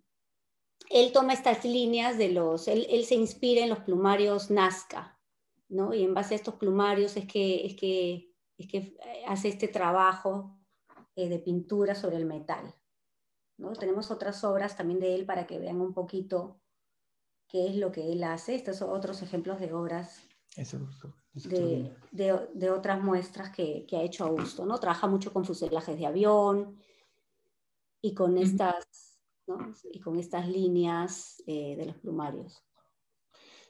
él 0.89 1.11
toma 1.11 1.33
estas 1.33 1.65
líneas 1.65 2.17
de 2.17 2.29
los, 2.29 2.67
él, 2.67 3.05
se 3.05 3.15
inspira 3.15 3.61
en 3.63 3.69
los 3.69 3.79
plumarios 3.79 4.51
Nazca, 4.51 5.19
¿no? 5.67 5.93
y 5.93 6.03
en 6.03 6.13
base 6.13 6.35
a 6.35 6.37
estos 6.37 6.55
plumarios 6.55 7.17
es 7.17 7.25
que, 7.25 7.65
es 7.65 7.75
que, 7.75 8.33
es 8.57 8.67
que 8.67 8.97
hace 9.27 9.49
este 9.49 9.67
trabajo 9.67 10.57
eh, 11.15 11.27
de 11.27 11.39
pintura 11.39 11.95
sobre 11.95 12.17
el 12.17 12.25
metal. 12.25 12.73
¿no? 13.57 13.73
Tenemos 13.73 14.11
otras 14.11 14.43
obras 14.43 14.77
también 14.77 14.99
de 14.99 15.15
él 15.15 15.25
para 15.25 15.47
que 15.47 15.59
vean 15.59 15.81
un 15.81 15.93
poquito 15.93 16.61
qué 17.47 17.67
es 17.67 17.75
lo 17.75 17.91
que 17.91 18.11
él 18.11 18.23
hace. 18.23 18.55
Estos 18.55 18.77
son 18.77 18.91
otros 18.91 19.21
ejemplos 19.21 19.59
de 19.59 19.73
obras 19.73 20.21
de, 21.35 22.71
otras 22.71 23.01
muestras 23.01 23.51
que, 23.51 23.85
ha 23.91 24.01
hecho 24.01 24.25
Augusto, 24.25 24.65
¿no? 24.65 24.79
Trabaja 24.79 25.07
mucho 25.07 25.33
con 25.33 25.45
fuselajes 25.45 25.97
de 25.97 26.05
avión 26.05 26.77
y 28.01 28.13
con 28.13 28.37
estas, 28.37 28.85
y 29.91 29.99
con 29.99 30.17
estas 30.17 30.47
líneas 30.47 31.43
eh, 31.45 31.75
de 31.77 31.85
los 31.85 31.97
plumarios. 31.97 32.63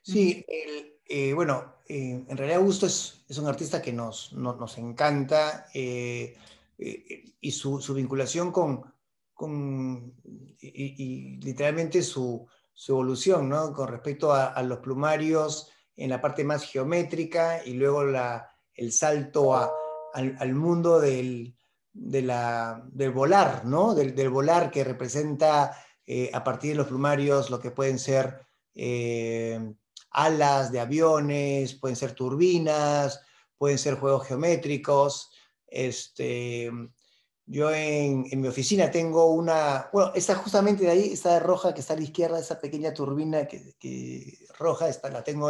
Sí, 0.04 0.45
eh, 0.47 1.34
bueno, 1.34 1.78
eh, 1.88 2.23
en 2.28 2.38
realidad 2.38 2.60
Augusto 2.60 2.86
es, 2.86 3.25
un 3.38 3.47
artista 3.47 3.82
que 3.82 3.91
nos, 3.91 4.34
nos 4.34 4.78
encanta 4.78 5.65
y 5.73 7.51
su, 7.51 7.93
vinculación 7.95 8.51
con, 8.51 8.93
con 9.34 10.13
y, 10.60 11.38
literalmente 11.41 12.04
su, 12.04 12.47
evolución, 12.88 13.49
¿no? 13.49 13.73
Con 13.73 13.88
respecto 13.88 14.32
a, 14.32 14.62
los 14.62 14.80
plumarios 14.80 15.71
en 15.96 16.10
la 16.10 16.22
parte 16.22 16.44
más 16.44 16.64
geométrica 16.64 17.64
y 17.66 17.74
luego 17.74 18.04
la, 18.04 18.50
el 18.74 18.92
salto 18.92 19.56
al, 20.14 20.54
mundo 20.54 21.00
del, 21.00 21.56
del 21.94 23.12
volar, 23.14 23.66
¿no? 23.66 23.96
Del, 23.96 24.30
volar 24.30 24.72
que 24.72 24.84
representa 24.84 25.78
eh, 26.06 26.30
a 26.34 26.44
partir 26.44 26.72
de 26.72 26.78
los 26.78 26.88
plumarios 26.88 27.50
lo 27.50 27.60
que 27.60 27.72
pueden 27.72 28.00
ser 28.00 28.40
eh, 28.74 29.74
alas 30.12 30.72
de 30.72 30.80
aviones, 30.80 31.74
pueden 31.76 31.96
ser 31.96 32.14
turbinas, 32.14 33.22
pueden 33.58 33.78
ser 33.78 33.96
juegos 33.96 34.28
geométricos. 34.28 35.32
Este, 35.68 36.72
yo 37.48 37.72
en, 37.72 38.26
mi 38.42 38.48
oficina 38.48 38.90
tengo 38.90 39.28
una, 39.28 39.90
bueno, 39.94 40.12
esta 40.16 40.36
justamente 40.36 40.86
de 40.86 40.90
ahí, 40.90 41.14
esta 41.14 41.40
roja 41.40 41.74
que 41.74 41.82
está 41.82 41.94
a 41.94 41.98
la 41.98 42.04
izquierda, 42.04 42.40
esa 42.40 42.60
pequeña 42.60 42.94
turbina 42.94 43.48
que, 43.48 43.76
roja, 44.58 44.90
esta, 44.90 45.10
la 45.10 45.24
tengo 45.24 45.50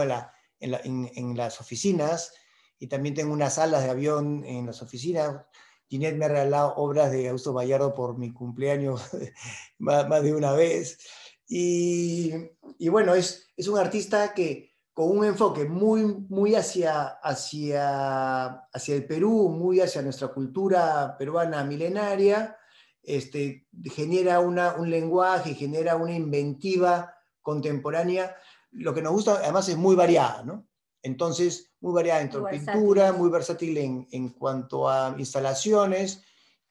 en, 0.59 0.71
la, 0.71 0.81
en, 0.83 1.37
las 1.37 1.61
oficinas 1.61 2.33
y 2.79 2.87
también 2.87 3.15
tengo 3.15 3.33
unas 3.33 3.57
alas 3.57 3.83
de 3.83 3.89
avión 3.89 4.43
en 4.45 4.65
las 4.65 4.81
oficinas. 4.81 5.45
Ginette 5.87 6.17
me 6.17 6.25
ha 6.25 6.29
regalado 6.29 6.73
obras 6.75 7.11
de 7.11 7.27
Augusto 7.29 7.53
Bayardo 7.53 7.93
por 7.93 8.17
mi 8.17 8.33
cumpleaños 8.33 9.01
más, 9.77 10.07
más, 10.07 10.23
de 10.23 10.33
una 10.33 10.53
vez. 10.53 10.99
Y, 11.47 12.31
y 12.79 12.89
bueno, 12.89 13.13
es, 13.15 13.53
es 13.55 13.67
un 13.67 13.77
artista 13.77 14.33
que, 14.33 14.75
con 14.95 15.17
un 15.17 15.25
enfoque 15.25 15.65
muy, 15.65 16.05
muy 16.29 16.55
hacia, 16.55 17.07
hacia, 17.21 18.47
hacia 18.71 18.95
el 18.95 19.05
Perú, 19.05 19.49
muy 19.49 19.81
hacia 19.81 20.01
nuestra 20.01 20.29
cultura 20.29 21.17
peruana 21.17 21.65
milenaria, 21.65 22.57
este, 23.03 23.67
genera 23.93 24.39
una, 24.39 24.75
un 24.75 24.89
lenguaje, 24.89 25.53
genera 25.53 25.97
una 25.97 26.13
inventiva 26.13 27.13
contemporánea. 27.41 28.37
Lo 28.75 28.93
que 28.93 29.01
nos 29.01 29.13
gusta, 29.13 29.39
además, 29.43 29.67
es 29.69 29.77
muy 29.77 29.95
variada, 29.95 30.43
¿no? 30.43 30.67
Entonces, 31.01 31.71
muy 31.81 31.93
variada 31.93 32.21
en 32.21 32.29
pintura, 32.29 33.11
muy 33.11 33.29
versátil 33.29 33.77
en, 33.77 34.07
en, 34.11 34.29
cuanto 34.29 34.89
a 34.89 35.15
instalaciones. 35.17 36.23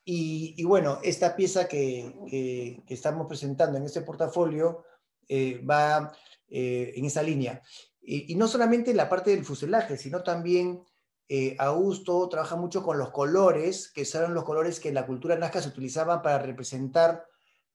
Y, 0.04 0.54
y 0.56 0.64
bueno, 0.64 0.98
esta 1.02 1.36
pieza 1.36 1.68
que, 1.68 2.14
que, 2.28 2.94
estamos 2.94 3.26
presentando 3.26 3.78
en 3.78 3.84
este 3.84 4.02
portafolio 4.02 4.84
eh, 5.28 5.64
va 5.64 6.12
eh, 6.48 6.92
en 6.96 7.04
esa 7.04 7.22
línea. 7.22 7.62
Y, 8.02 8.34
no 8.34 8.48
solamente 8.48 8.92
la 8.92 9.08
parte 9.08 9.30
del 9.30 9.44
fuselaje, 9.44 9.96
sino 9.96 10.22
también 10.22 10.82
eh, 11.28 11.56
Augusto 11.58 12.28
trabaja 12.28 12.56
mucho 12.56 12.82
con 12.82 12.98
los 12.98 13.10
colores, 13.10 13.90
que 13.90 14.04
son 14.04 14.34
los 14.34 14.44
colores 14.44 14.78
que 14.78 14.88
en 14.88 14.94
la 14.94 15.06
cultura 15.06 15.36
nazca 15.36 15.62
se 15.62 15.68
utilizaban 15.68 16.20
para 16.20 16.38
representar 16.38 17.24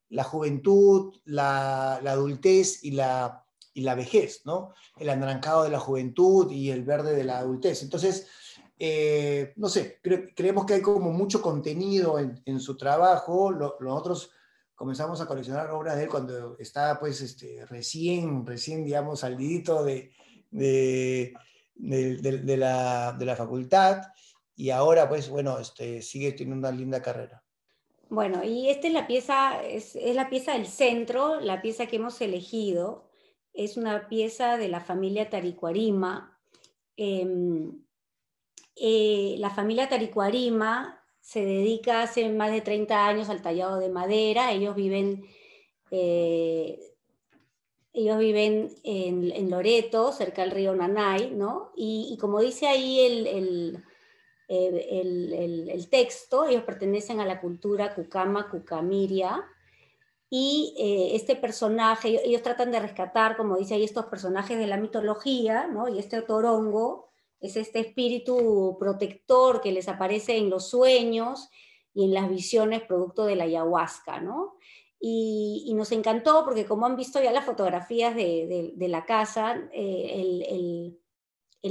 la 0.10 0.24
juventud, 0.24 1.16
la, 1.26 1.96
adultez 1.96 2.84
y 2.84 2.92
la, 2.92 3.44
y 3.80 3.82
la 3.82 3.96
vejez, 3.96 4.42
¿no? 4.46 4.74
El 4.98 5.10
anaranjado 5.10 5.64
de 5.64 5.70
la 5.70 5.80
juventud 5.80 6.52
y 6.52 6.70
el 6.70 6.84
verde 6.84 7.16
de 7.16 7.24
la 7.24 7.40
adultez. 7.40 7.82
Entonces, 7.82 8.28
eh, 8.78 9.54
no 9.56 9.70
sé, 9.70 10.00
creemos 10.36 10.66
que 10.66 10.76
hay 10.76 10.82
como 10.82 11.12
mucho 11.12 11.42
contenido 11.42 12.20
en, 12.20 12.60
su 12.60 12.76
trabajo. 12.76 13.52
nosotros 13.52 14.32
comenzamos 14.76 15.22
a 15.22 15.26
coleccionar 15.26 15.72
obras 15.72 15.96
de 15.96 16.04
él 16.04 16.10
cuando 16.10 16.58
estaba 16.60 17.00
pues 17.00 17.22
este, 17.22 17.66
recién, 17.66 18.46
recién, 18.46 18.84
digamos, 18.84 19.22
salidito 19.22 19.84
de, 19.84 20.12
de, 20.52 21.34
de, 21.76 22.58
la, 22.58 23.14
de, 23.14 23.26
la, 23.26 23.36
facultad 23.38 24.02
y 24.56 24.72
ahora 24.72 25.08
pues 25.08 25.30
bueno, 25.30 25.58
este, 25.58 26.02
sigue 26.02 26.34
teniendo 26.34 26.68
una 26.68 26.78
linda 26.78 27.02
carrera. 27.02 27.44
Bueno, 28.10 28.44
y 28.44 28.70
esta 28.70 28.88
es 28.88 28.94
la 28.94 29.08
pieza, 29.08 29.64
es, 29.64 29.96
es 29.96 30.16
la 30.16 30.30
pieza 30.30 30.54
del 30.54 30.68
centro, 30.68 31.40
la 31.40 31.62
pieza 31.62 31.86
que 31.86 31.98
hemos 31.98 32.20
elegido. 32.22 33.09
Es 33.54 33.78
una 33.78 34.08
pieza 34.08 34.58
de 34.58 34.70
la 34.70 34.80
familia 34.80 35.30
Taricuarima. 35.30 36.40
Em, 36.96 37.84
eh, 38.76 39.36
la 39.40 39.50
familia 39.50 39.90
Taricuarima 39.90 41.04
se 41.22 41.46
dedica 41.46 42.02
hace 42.02 42.30
más 42.30 42.52
de 42.52 42.62
30 42.62 43.08
años 43.08 43.30
al 43.30 43.42
tallado 43.42 43.80
de 43.80 43.90
madera. 43.90 44.52
Ellos 44.52 44.76
viven, 44.76 45.26
eh, 45.92 46.80
ellos 47.94 48.18
viven 48.18 48.70
en, 48.84 49.50
Loreto, 49.50 50.12
cerca 50.12 50.42
del 50.44 50.52
río 50.52 50.76
Nanay, 50.76 51.32
¿no? 51.32 51.72
Y, 51.76 52.18
como 52.20 52.40
dice 52.40 52.68
ahí 52.68 53.00
el, 53.00 53.84
el, 54.48 55.90
texto, 55.90 56.48
ellos 56.48 56.64
pertenecen 56.64 57.20
a 57.20 57.26
la 57.26 57.42
cultura 57.42 57.94
Cucama, 57.94 58.50
Cucamiria. 58.50 59.46
Y 60.30 60.76
eh, 60.78 61.16
este 61.16 61.36
personaje, 61.36 62.22
ellos 62.24 62.44
tratan 62.44 62.72
de 62.72 62.80
rescatar, 62.80 63.36
como 63.36 63.58
dice 63.58 63.74
ahí, 63.74 63.84
estos 63.84 64.06
personajes 64.06 64.60
de 64.60 64.68
la 64.68 64.78
mitología, 64.78 65.68
¿no? 65.68 65.88
Y 65.88 65.98
este 65.98 66.22
torongo 66.22 67.10
es 67.40 67.56
este 67.56 67.80
espíritu 67.80 68.78
protector 68.80 69.62
que 69.62 69.72
les 69.72 69.88
aparece 69.88 70.38
en 70.38 70.50
los 70.50 70.70
sueños 70.70 71.50
y 71.94 72.06
en 72.06 72.14
las 72.14 72.30
visiones 72.30 72.84
producto 72.84 73.26
de 73.26 73.36
la 73.36 73.46
ayahuasca, 73.46 74.20
¿no? 74.20 74.56
Y, 75.00 75.74
nos 75.76 75.92
encantó 75.94 76.44
porque 76.44 76.66
como 76.66 76.86
han 76.86 76.98
visto 76.98 77.22
ya 77.24 77.32
las 77.32 77.46
fotografías 77.46 78.14
de, 78.16 78.74
la 78.78 79.06
casa, 79.06 79.56
eh, 79.72 80.44
el, 80.50 81.00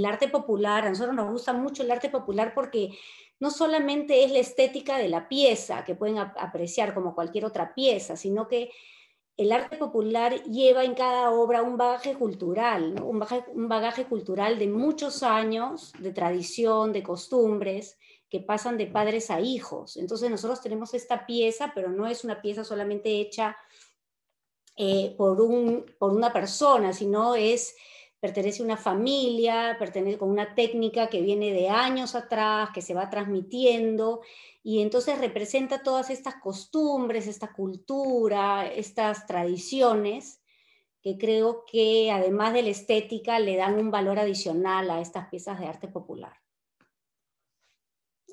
arte 0.05 0.29
popular, 0.29 0.87
a 0.87 0.90
nosotros 0.90 1.14
nos 1.14 1.31
gusta 1.31 1.53
mucho 1.53 1.83
el 1.83 1.90
arte 1.90 2.11
popular 2.11 2.53
porque 2.55 2.90
no 3.40 3.51
solamente 3.51 4.24
es 4.24 4.33
la 4.33 4.40
estética 4.40 4.98
de 4.98 5.09
la 5.09 5.29
pieza 5.29 5.85
que 5.85 5.94
pueden 5.94 6.18
apreciar 6.18 6.94
como 6.94 7.14
cualquier 7.14 7.44
otra 7.44 7.74
pieza, 7.74 8.16
sino 8.16 8.48
que 8.48 8.70
el 9.38 9.53
arte 9.53 9.77
popular 9.77 10.42
lleva 10.44 10.83
en 10.83 10.94
cada 10.94 11.31
obra 11.31 11.62
un 11.62 11.77
bagaje 11.77 12.14
cultural, 12.14 13.01
un, 13.01 13.20
bagaje, 13.68 14.05
cultural 14.07 14.59
de 14.59 14.66
muchos 14.66 15.22
años, 15.22 15.92
de 16.01 16.12
tradición, 16.12 16.92
de 16.92 17.05
costumbres, 17.05 17.96
que 18.29 18.40
pasan 18.40 18.77
de 18.77 18.88
padres 18.88 19.31
a 19.31 19.40
hijos. 19.40 19.96
Entonces 19.96 20.29
nosotros 20.29 20.61
tenemos 20.61 20.92
esta 20.92 21.24
pieza, 21.24 21.70
pero 21.72 21.88
no 21.90 22.09
es 22.09 22.24
una 22.24 22.42
pieza 22.42 22.64
solamente 22.64 23.20
hecha 23.20 23.57
eh, 24.77 25.14
por, 25.16 25.40
un, 25.40 25.87
por 26.01 26.12
una 26.12 26.33
persona, 26.33 26.92
sino 26.92 27.37
es 27.37 27.77
pertenece 28.20 28.62
a 28.62 28.64
una 28.64 28.76
familia, 28.76 29.76
pertenece 29.78 30.18
con 30.18 30.31
una 30.31 30.54
técnica 30.54 31.09
que 31.09 31.22
viene 31.22 31.52
de 31.52 31.68
años 31.68 32.14
atrás, 32.14 32.70
que 32.74 32.83
se 32.83 32.94
va 32.94 33.11
transmitiendo 33.11 34.22
y 34.62 34.83
entonces 34.83 35.18
representa 35.18 35.83
todas 35.83 36.11
estas 36.11 36.37
costumbres, 36.37 37.26
esta 37.26 37.52
cultura, 37.52 38.66
estas 38.66 39.26
tradiciones 39.26 40.40
que 41.00 41.16
creo 41.16 41.64
que 41.64 42.11
además 42.11 42.52
de 42.52 42.62
la 42.62 42.70
estética 42.70 43.38
le 43.38 43.57
dan 43.57 43.78
un 43.78 43.90
valor 43.90 44.18
adicional 44.18 44.90
a 44.90 45.00
estas 45.00 45.28
piezas 45.28 45.61
de 45.61 45.66
arte 45.66 45.88
popular. 45.88 46.33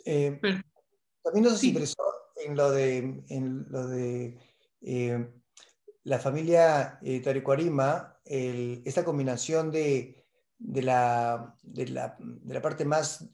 Eh, 0.03 0.39
también 1.21 1.45
nos 1.45 1.63
interesó 1.63 2.03
en 2.35 2.55
lo 2.55 2.71
de, 2.71 3.23
en 3.29 3.65
lo 3.69 3.87
de 3.87 4.37
eh, 4.81 5.27
la 6.03 6.19
familia 6.19 6.99
eh, 7.01 7.21
Esta 8.25 9.05
combinación 9.05 9.71
de, 9.71 10.25
de, 10.57 10.81
la, 10.81 11.55
de, 11.61 11.87
la, 11.87 12.17
de 12.19 12.53
la 12.53 12.61
parte 12.61 12.85
más 12.85 13.29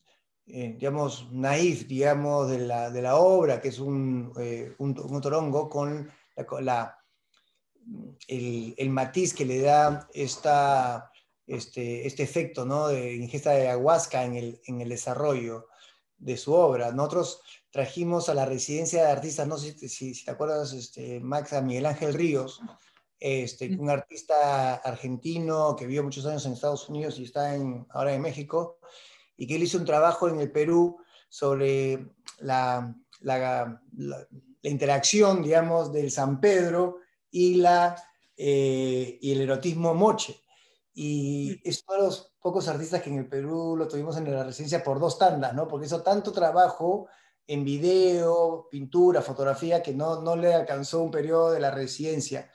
eh, 0.47 0.75
digamos, 0.77 1.31
naif, 1.31 1.87
digamos, 1.87 2.49
de 2.49 2.59
la, 2.59 2.89
de 2.89 3.01
la, 3.01 3.15
obra, 3.15 3.61
que 3.61 3.69
es 3.69 3.79
un, 3.79 4.33
eh, 4.37 4.75
un, 4.79 4.93
torongo, 5.21 5.69
con 5.69 6.11
la, 6.59 6.97
el, 8.27 8.89
matiz 8.89 9.33
que 9.33 9.45
le 9.45 9.61
da 9.61 10.09
esta, 10.13 11.09
este, 11.47 12.05
este 12.05 12.23
efecto 12.23 12.65
¿no? 12.65 12.89
de 12.89 13.15
ingesta 13.15 13.51
de 13.51 13.69
ayahuasca 13.69 14.25
en 14.25 14.35
el, 14.35 14.61
en 14.65 14.81
el 14.81 14.89
desarrollo 14.89 15.67
de 16.17 16.35
su 16.35 16.53
obra. 16.53 16.91
Nosotros 16.91 17.41
trajimos 17.69 18.27
a 18.27 18.33
la 18.33 18.45
residencia 18.45 19.03
de 19.03 19.11
artistas, 19.11 19.47
no 19.47 19.57
sé 19.57 19.77
si, 19.77 20.13
si 20.13 20.25
te 20.25 20.31
acuerdas, 20.31 20.73
este, 20.73 21.19
Max, 21.21 21.53
a 21.53 21.61
Miguel 21.61 21.85
Ángel 21.85 22.13
Ríos, 22.13 22.61
este, 23.21 23.77
un 23.77 23.87
artista 23.91 24.73
argentino 24.77 25.75
que 25.75 25.85
vivió 25.85 26.03
muchos 26.03 26.25
años 26.25 26.43
en 26.47 26.53
Estados 26.53 26.89
Unidos 26.89 27.19
y 27.19 27.25
está 27.25 27.55
en, 27.55 27.85
ahora 27.91 28.15
en 28.15 28.21
México, 28.21 28.79
y 29.37 29.45
que 29.45 29.55
él 29.55 29.63
hizo 29.63 29.77
un 29.77 29.85
trabajo 29.85 30.27
en 30.27 30.39
el 30.39 30.51
Perú 30.51 30.97
sobre 31.29 32.13
la, 32.39 32.95
la, 33.21 33.79
interacción, 34.63 35.43
digamos, 35.43 35.93
del 35.93 36.09
San 36.09 36.39
Pedro 36.39 36.97
y, 37.29 37.55
la, 37.55 37.95
eh, 38.35 39.19
y 39.21 39.31
el 39.31 39.41
erotismo 39.41 39.93
moche. 39.93 40.41
Y 40.93 41.61
es 41.63 41.83
uno 41.87 41.97
de 41.97 42.03
los 42.05 42.33
pocos 42.39 42.67
artistas 42.67 43.03
que 43.03 43.11
en 43.11 43.19
el 43.19 43.29
Perú 43.29 43.75
lo 43.77 43.87
tuvimos 43.87 44.17
en 44.17 44.33
la 44.33 44.43
residencia 44.43 44.83
por 44.83 44.99
dos 44.99 45.19
tandas, 45.19 45.53
¿no? 45.53 45.67
Porque 45.67 45.85
hizo 45.85 46.01
tanto 46.01 46.31
trabajo 46.31 47.07
en 47.45 47.63
video, 47.63 48.67
pintura, 48.69 49.21
fotografía, 49.21 49.83
que 49.83 49.93
no, 49.93 50.21
no 50.21 50.35
le 50.35 50.53
alcanzó 50.53 51.03
un 51.03 51.11
periodo 51.11 51.51
de 51.51 51.59
la 51.59 51.71
residencia. 51.71 52.51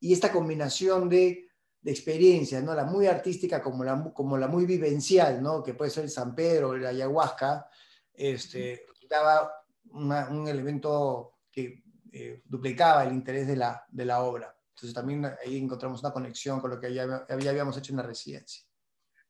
Y 0.00 0.12
esta 0.12 0.32
combinación 0.32 1.08
de 1.08 1.50
de 1.82 1.90
experiencias, 1.90 2.62
¿no? 2.62 2.74
la 2.74 2.84
muy 2.84 3.06
artística 3.06 3.62
como 3.62 3.84
la, 3.84 4.12
como 4.12 4.36
la 4.36 4.48
muy 4.48 4.66
vivencial, 4.66 5.42
¿no? 5.42 5.62
que 5.62 5.74
puede 5.74 5.90
ser 5.90 6.04
el 6.04 6.10
San 6.10 6.34
Pedro, 6.34 6.74
el 6.74 6.84
ayahuasca, 6.84 7.66
este, 8.12 8.86
daba 9.08 9.50
un 9.92 10.46
elemento 10.46 11.38
que 11.50 11.82
eh, 12.12 12.42
duplicaba 12.44 13.04
el 13.04 13.14
interés 13.14 13.46
de 13.46 13.56
la, 13.56 13.84
de 13.88 14.04
la 14.04 14.22
obra. 14.22 14.54
Entonces 14.68 14.94
también 14.94 15.24
ahí 15.24 15.56
encontramos 15.56 16.00
una 16.00 16.12
conexión 16.12 16.60
con 16.60 16.70
lo 16.70 16.80
que 16.80 16.92
ya, 16.92 17.26
habíamos 17.28 17.76
hecho 17.76 17.92
en 17.92 17.96
la 17.96 18.02
residencia. 18.02 18.64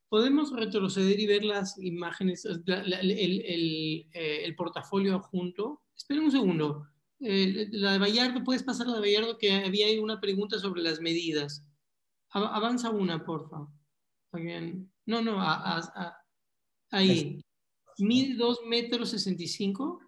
Podemos 0.08 0.52
retroceder 0.52 1.20
y 1.20 1.26
ver 1.26 1.44
las 1.44 1.78
imágenes, 1.78 2.44
el, 2.44 2.64
el, 2.66 4.08
eh, 4.12 4.44
el, 4.44 4.56
portafolio 4.56 5.14
adjunto. 5.14 5.82
Esperen 5.96 6.24
un 6.24 6.32
segundo. 6.32 6.88
Eh, 7.20 7.68
la 7.72 7.92
de 7.92 7.98
Bayardo, 7.98 8.42
puedes 8.42 8.62
pasar 8.62 8.86
la 8.86 8.94
de 8.94 9.00
Bayardo, 9.00 9.38
que 9.38 9.52
había 9.52 9.86
ahí 9.86 9.98
una 9.98 10.20
pregunta 10.20 10.58
sobre 10.58 10.82
las 10.82 11.00
medidas. 11.00 11.64
Avanza 12.30 12.90
una, 12.90 13.24
porfa. 13.24 13.66
No, 15.06 15.22
no, 15.22 15.38
ahí. 16.90 17.44
¿Mide 17.98 18.34
2 18.36 18.60
metros 18.66 19.10
65? 19.10 20.00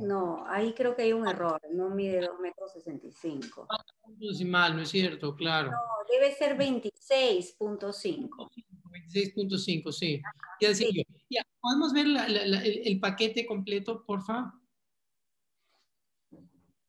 No, 0.00 0.46
ahí 0.48 0.72
creo 0.74 0.96
que 0.96 1.02
hay 1.02 1.12
un 1.12 1.28
error, 1.28 1.60
no 1.70 1.90
mide 1.90 2.22
2 2.22 2.40
metros 2.40 2.72
65. 2.72 3.66
Ah, 3.68 3.84
decimal, 4.06 4.74
no 4.74 4.82
es 4.82 4.88
cierto, 4.88 5.36
claro. 5.36 5.70
No, 5.70 5.78
debe 6.10 6.34
ser 6.34 6.56
26.5. 6.56 8.48
26.5, 9.12 9.92
sí. 9.92 10.22
Ya, 10.60 10.74
sí. 10.74 11.04
ya, 11.28 11.42
¿Podemos 11.60 11.92
ver 11.92 12.06
el, 12.06 13.00
paquete 13.00 13.44
completo, 13.44 14.02
por 14.06 14.22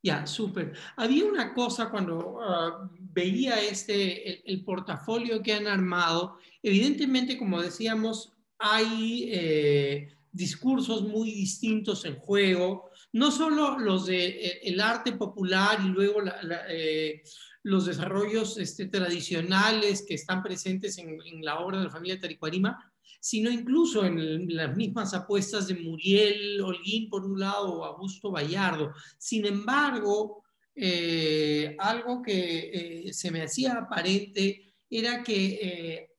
Ya, 0.04 0.28
súper. 0.28 0.74
Había 0.96 1.26
una 1.26 1.54
cosa 1.54 1.90
cuando 1.90 2.40
ah, 2.42 2.90
veía 3.00 3.62
este, 3.62 4.50
el, 4.50 4.64
portafolio 4.64 5.42
que 5.42 5.54
han 5.54 5.68
armado. 5.68 6.38
Evidentemente, 6.62 7.38
como 7.38 7.62
decíamos, 7.62 8.34
hay 8.60 9.30
eh, 9.32 10.18
discursos 10.32 11.02
muy 11.04 11.32
distintos 11.32 12.06
en 12.06 12.16
juego, 12.16 12.90
no 13.12 13.32
solo 13.32 13.80
los 13.80 14.06
de 14.06 14.28
eh, 14.28 14.60
el 14.64 14.80
arte 14.80 15.14
popular 15.14 15.80
y 15.84 15.90
luego 15.90 16.22
eh, 16.70 17.24
los 17.64 17.86
desarrollos 17.86 18.58
este, 18.58 18.86
tradicionales 18.86 20.06
que 20.08 20.14
están 20.14 20.44
presentes 20.44 20.98
en, 21.00 21.20
la 21.44 21.60
obra 21.60 21.80
de 21.80 21.86
la 21.86 21.90
familia 21.90 22.20
Taricuarima, 22.20 22.94
sino 23.20 23.50
incluso 23.50 24.06
en 24.06 24.56
las 24.56 24.76
mismas 24.76 25.14
apuestas 25.14 25.68
de 25.68 25.76
Muriel 25.76 26.62
Holguín 26.62 27.10
por 27.10 27.26
un 27.26 27.40
lado 27.40 27.74
o 27.74 27.86
Augusto 27.86 28.32
Bayardo. 28.32 28.94
Sin 29.18 29.46
embargo, 29.46 30.44
eh, 30.76 31.76
algo 31.80 32.22
que 32.22 33.10
se 33.12 33.32
me 33.32 33.44
hacía 33.44 33.74
aparente 33.74 34.74
era 34.90 35.24
que 35.24 36.10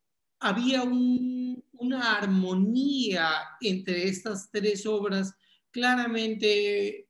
había 0.41 0.83
una 0.83 2.17
armonía 2.17 3.31
entre 3.61 4.09
estas 4.09 4.51
tres 4.51 4.87
obras 4.87 5.35
claramente 5.71 7.09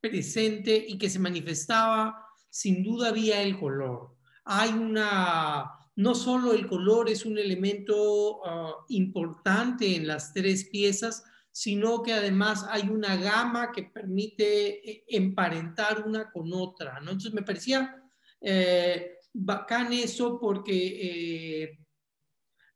presente 0.00 0.84
y 0.88 0.98
que 0.98 1.10
se 1.10 1.18
manifestaba 1.18 2.24
sin 2.48 2.82
duda 2.82 3.12
vía 3.12 3.42
el 3.42 3.58
color. 3.58 4.16
Hay 4.44 4.70
una, 4.70 5.70
no 5.98 6.14
solo 6.14 6.52
el 6.52 6.68
color 6.68 7.10
es 7.10 7.26
un 7.26 7.38
elemento 7.38 8.40
ah, 8.46 8.72
importante 8.88 9.96
en 9.96 10.06
las 10.06 10.32
tres 10.32 10.68
piezas, 10.70 11.24
sino 11.50 12.04
que 12.04 12.12
además 12.12 12.64
hay 12.70 12.88
una 12.88 13.16
gama 13.16 13.72
que 13.72 13.82
permite 13.82 14.88
eh, 14.88 15.04
emparentar 15.08 16.06
una 16.06 16.30
con 16.30 16.52
otra. 16.52 17.00
¿no? 17.00 17.10
Entonces 17.10 17.34
me 17.34 17.42
parecía 17.42 18.00
eh, 18.40 19.16
bacán 19.32 19.92
eso 19.92 20.38
porque 20.38 21.62
eh, 21.64 21.78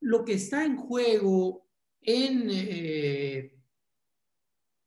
lo 0.01 0.25
que 0.25 0.33
está 0.33 0.65
en 0.65 0.77
juego 0.77 1.69
en, 2.01 2.49
eh, 2.51 3.55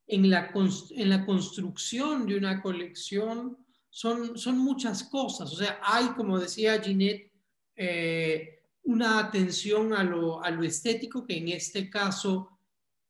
en, 0.07 0.29
la, 0.29 0.51
en, 0.91 1.09
la, 1.09 1.25
construcción 1.25 2.27
de 2.27 2.35
una 2.35 2.61
colección 2.61 3.65
son, 3.89 4.37
son, 4.37 4.57
muchas 4.57 5.05
cosas. 5.05 5.53
O 5.53 5.55
sea, 5.55 5.79
hay, 5.81 6.07
como 6.17 6.37
decía 6.37 6.81
Ginette, 6.81 7.31
eh, 7.75 8.61
una 8.83 9.19
atención 9.19 9.93
a 9.93 10.03
lo, 10.03 10.43
a 10.43 10.51
lo, 10.51 10.63
estético 10.63 11.25
que 11.25 11.37
en 11.37 11.49
este 11.49 11.89
caso 11.89 12.59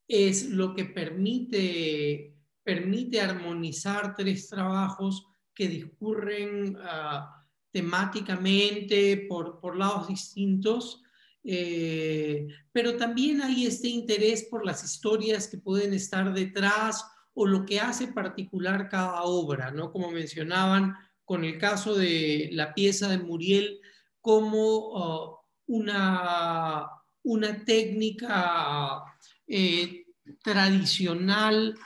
es 0.08 0.50
lo 0.50 0.74
que 0.74 0.86
permite, 0.86 2.34
permite 2.64 3.22
armonizar 3.22 4.16
tres 4.16 4.48
trabajos 4.48 5.26
que 5.54 5.68
discurren 5.68 6.78
ah, 6.82 7.46
temáticamente 7.72 9.26
por, 9.28 9.60
por 9.60 9.76
lados 9.76 10.08
distintos 10.08 11.02
eh, 11.48 12.48
pero 12.72 12.98
también 12.98 13.40
hay 13.42 13.68
este 13.68 13.88
interés 13.88 14.48
por 14.50 14.66
las 14.66 14.84
historias 14.84 15.48
que 15.48 15.60
pueden 15.60 15.94
estar 15.94 16.34
detrás 16.34 17.06
o 17.36 17.46
lo 17.46 17.66
que 17.66 17.80
hace 17.80 18.08
particular 18.08 18.90
cada 18.90 19.22
obra, 19.22 19.70
¿no? 19.70 19.92
Como 19.92 20.10
mencionaban 20.10 20.96
con 21.24 21.46
el 21.46 21.60
caso 21.60 21.94
de 21.94 22.50
la 22.52 22.74
pieza 22.74 23.10
de 23.10 23.20
Muriel, 23.20 23.80
como 24.26 24.58
uh, 24.90 25.38
una, 25.68 26.90
una 27.22 27.64
técnica 27.64 29.04
eh, 29.46 30.08
tradicional 30.44 31.78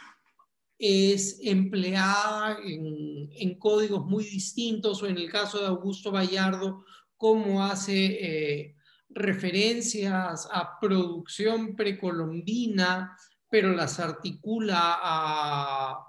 es 0.77 1.37
empleada 1.43 2.59
en, 2.63 3.29
en, 3.35 3.59
códigos 3.59 4.05
muy 4.05 4.23
distintos, 4.23 5.03
o 5.03 5.07
en 5.07 5.17
el 5.17 5.29
caso 5.29 5.59
de 5.59 5.67
Augusto 5.67 6.11
Bayardo, 6.11 6.85
cómo 7.17 7.61
hace 7.61 8.05
eh, 8.05 8.75
referencias 9.09 10.47
a 10.49 10.79
producción 10.79 11.75
precolombina, 11.75 13.17
pero 13.49 13.73
las 13.73 13.99
articula 13.99 14.97
a, 15.01 16.05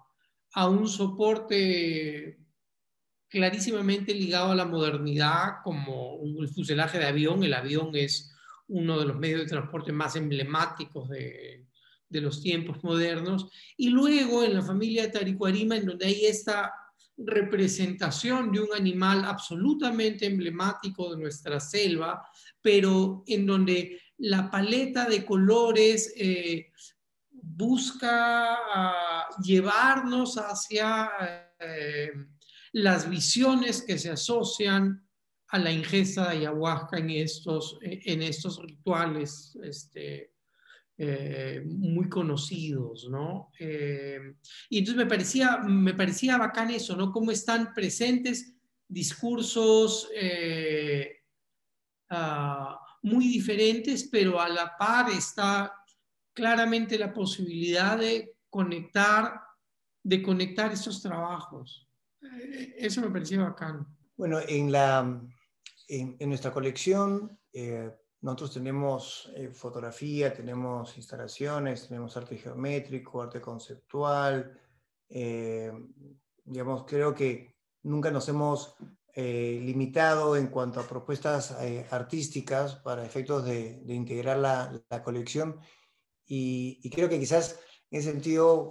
un 0.68 0.86
soporte 0.86 2.38
clarísimamente 3.30 4.14
ligado 4.14 4.52
a 4.52 4.56
la 4.56 4.66
modernidad, 4.66 5.62
como 5.62 6.16
un 6.16 6.48
fuselaje 6.48 6.98
de 6.98 7.06
avión. 7.06 7.42
El 7.44 7.54
avión 7.54 7.90
es 7.94 8.34
uno 8.68 8.98
de 8.98 9.06
los 9.06 9.16
medios 9.16 9.40
de 9.40 9.46
transporte 9.46 9.92
más 9.92 10.16
emblemáticos 10.16 11.08
de, 11.08 11.66
de 12.08 12.20
los 12.20 12.42
tiempos 12.42 12.82
modernos. 12.82 13.48
Y 13.76 13.88
luego 13.88 14.44
en 14.44 14.54
la 14.54 14.62
familia 14.62 15.04
de 15.04 15.12
Taricuarima, 15.12 15.76
en 15.76 15.86
donde 15.86 16.06
hay 16.06 16.26
esta 16.26 16.74
representación 17.16 18.50
de 18.50 18.60
un 18.60 18.74
animal 18.74 19.24
absolutamente 19.24 20.26
emblemático 20.26 21.10
de 21.10 21.20
nuestra 21.20 21.60
selva, 21.60 22.26
pero 22.60 23.22
en 23.26 23.46
donde 23.46 24.00
la 24.18 24.50
paleta 24.50 25.08
de 25.08 25.24
colores 25.24 26.12
eh, 26.16 26.72
busca 27.30 28.54
ah, 28.54 29.28
llevarnos 29.42 30.36
hacia 30.36 31.10
eh, 31.58 32.10
las 32.72 33.08
visiones 33.08 33.82
que 33.82 33.98
se 33.98 34.10
asocian 34.10 35.06
a 35.48 35.58
la 35.58 35.72
ingesta 35.72 36.28
de 36.28 36.38
ayahuasca 36.38 36.98
en 36.98 37.10
estos, 37.10 37.78
en 37.82 38.22
estos 38.22 38.62
rituales 38.62 39.58
este, 39.62 40.32
eh, 40.96 41.62
muy 41.64 42.08
conocidos, 42.08 43.08
¿no? 43.10 43.50
Eh, 43.58 44.34
y 44.68 44.78
entonces 44.78 45.02
me 45.02 45.08
parecía, 45.08 45.56
me 45.58 45.94
parecía 45.94 46.36
bacán 46.36 46.70
eso, 46.70 46.94
¿no? 46.94 47.10
Cómo 47.10 47.30
están 47.30 47.72
presentes 47.74 48.54
discursos 48.86 50.08
eh, 50.14 51.22
ah, 52.10 52.78
muy 53.02 53.28
diferentes, 53.28 54.08
pero 54.12 54.40
a 54.40 54.48
la 54.48 54.76
par 54.76 55.10
está 55.10 55.74
claramente 56.32 56.98
la 56.98 57.12
posibilidad 57.12 57.96
de 57.96 58.36
conectar, 58.48 59.40
de 60.02 60.22
conectar 60.22 60.70
estos 60.72 61.00
trabajos. 61.00 61.89
Eso 62.76 63.00
me 63.00 63.10
parecía 63.10 63.42
bacán. 63.42 63.86
Bueno, 64.16 64.38
en, 64.46 64.70
la, 64.70 65.20
en, 65.88 66.16
en 66.18 66.28
nuestra 66.28 66.52
colección 66.52 67.38
nosotros 68.22 68.52
tenemos 68.52 69.32
eh, 69.34 69.48
fotografía, 69.48 70.32
tenemos 70.32 70.96
instalaciones, 70.96 71.88
tenemos 71.88 72.16
arte 72.16 72.36
geométrico, 72.36 73.22
arte 73.22 73.40
conceptual. 73.40 74.60
Eh, 75.08 75.72
digamos, 76.44 76.84
creo 76.86 77.14
que 77.14 77.56
nunca 77.82 78.10
nos 78.10 78.28
hemos 78.28 78.74
eh, 79.14 79.58
limitado 79.62 80.36
en 80.36 80.48
cuanto 80.48 80.80
a 80.80 80.86
propuestas 80.86 81.56
artísticas 81.90 82.76
para 82.76 83.06
efectos 83.06 83.44
de, 83.44 83.82
integrar 83.88 84.36
la, 84.38 85.02
colección. 85.02 85.58
Y, 86.26 86.88
creo 86.90 87.08
que 87.08 87.18
quizás 87.18 87.58
en 87.90 88.00
ese 88.00 88.12
sentido, 88.12 88.70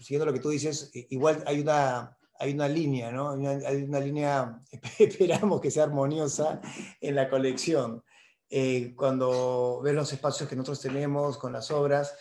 siguiendo 0.00 0.26
lo 0.26 0.32
que 0.32 0.40
tú 0.40 0.48
dices, 0.48 0.90
igual 1.10 1.44
hay 1.46 1.60
una, 1.60 2.17
hay 2.38 2.52
una 2.52 2.68
línea, 2.68 3.10
¿no? 3.10 3.30
hay 3.30 3.82
una 3.82 4.00
línea, 4.00 4.60
esperamos 4.98 5.60
que 5.60 5.70
sea 5.70 5.84
armoniosa 5.84 6.60
en 7.00 7.14
la 7.16 7.28
colección. 7.28 8.02
Eh, 8.48 8.94
cuando 8.96 9.80
ves 9.82 9.94
los 9.94 10.12
espacios 10.12 10.48
que 10.48 10.56
nosotros 10.56 10.80
tenemos 10.80 11.36
con 11.36 11.52
las 11.52 11.70
obras, 11.70 12.16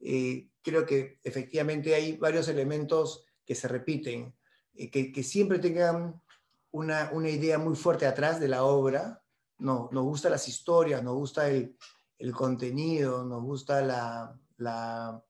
eh, 0.00 0.48
creo 0.62 0.86
que 0.86 1.18
efectivamente 1.22 1.94
hay 1.94 2.16
varios 2.16 2.48
elementos 2.48 3.26
que 3.44 3.54
se 3.54 3.68
repiten, 3.68 4.34
eh, 4.74 4.90
que, 4.90 5.12
que, 5.12 5.22
siempre 5.22 5.58
tengan 5.58 6.22
una, 6.70 7.10
una, 7.12 7.28
idea 7.28 7.58
muy 7.58 7.76
fuerte 7.76 8.06
atrás 8.06 8.40
de 8.40 8.48
la 8.48 8.64
obra. 8.64 9.22
No, 9.58 9.88
nos 9.92 10.04
gustan 10.04 10.32
las 10.32 10.48
historias, 10.48 11.02
nos 11.02 11.14
gusta 11.14 11.48
el, 11.48 11.76
el 12.18 12.32
contenido, 12.32 13.24
nos 13.24 13.42
gusta 13.42 13.82
la, 13.82 14.38
la, 14.56 15.22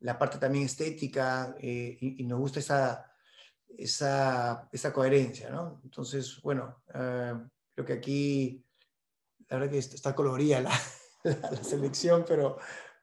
la 0.00 0.18
parte 0.18 0.38
también 0.38 0.64
estética 0.64 1.54
y, 1.60 2.22
y, 2.22 2.26
nos 2.26 2.38
gusta 2.38 2.60
esa, 2.60 3.13
esa, 3.78 4.68
esa 4.72 4.92
coherencia, 4.92 5.50
¿no? 5.50 5.80
Entonces, 5.84 6.40
bueno, 6.42 6.82
creo 6.86 7.84
que 7.86 7.92
aquí, 7.92 8.64
la 9.48 9.58
verdad 9.58 9.72
que 9.72 9.78
está 9.78 10.14
colorida 10.14 10.60
la, 10.60 10.72
la, 11.24 11.64
selección, 11.64 12.24
pero, 12.26 12.58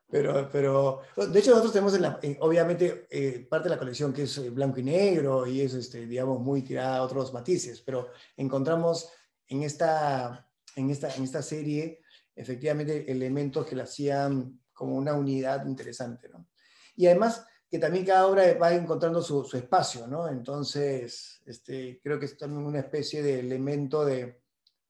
pero, 0.10 0.50
pero, 0.52 1.02
de 1.16 1.40
hecho 1.40 1.52
nosotros 1.52 1.72
tenemos, 1.72 1.98
obviamente, 2.40 3.08
eh, 3.10 3.48
parte 3.50 3.70
de 3.70 3.76
la 3.76 3.80
colección 3.80 4.12
que 4.12 4.24
es 4.24 4.38
eh, 4.38 4.50
blanco 4.50 4.80
y 4.80 4.84
negro 4.84 5.48
y 5.48 5.62
es, 5.62 5.74
este, 5.74 6.06
digamos, 6.06 6.40
muy 6.40 6.62
tirada 6.62 6.98
a 6.98 7.04
otros 7.04 7.34
matices, 7.34 7.82
pero 7.82 8.10
encontramos 8.36 9.10
en 9.48 9.64
esta, 9.64 10.50
en 10.76 10.90
esta, 10.90 11.16
en 11.16 11.24
esta 11.24 11.42
serie, 11.42 12.02
efectivamente, 12.36 13.10
elementos 13.12 13.66
que 13.66 13.76
la 13.76 13.84
hacían 13.84 14.60
como 14.74 14.96
una 14.96 15.14
unidad 15.14 15.66
interesante, 15.66 16.28
¿no? 16.30 16.48
Y 16.96 17.08
además 17.08 17.46
que 17.72 17.80
también 17.80 18.06
cada 18.06 18.28
obra 18.28 18.54
va 18.56 18.74
encontrando 18.74 19.22
su, 19.22 19.50
espacio, 19.56 20.06
¿no? 20.06 20.28
Entonces, 20.28 21.42
este, 21.46 22.02
creo 22.04 22.20
que 22.20 22.26
es 22.26 22.38
también 22.38 22.66
una 22.66 22.80
especie 22.80 23.24
de 23.24 23.40
elemento 23.40 24.04
de, 24.04 24.42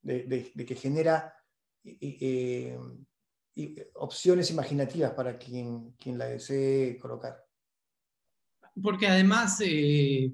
de, 0.01 0.51
de, 0.55 0.65
que 0.65 0.75
genera 0.75 1.32
eh, 1.84 2.75
opciones 3.93 4.49
imaginativas 4.49 5.11
para 5.11 5.38
quien, 5.38 5.91
quien 5.91 6.17
la 6.17 6.25
desee 6.25 6.97
colocar. 6.97 7.45
Porque 8.82 9.05
además, 9.05 9.61
eh, 9.63 10.34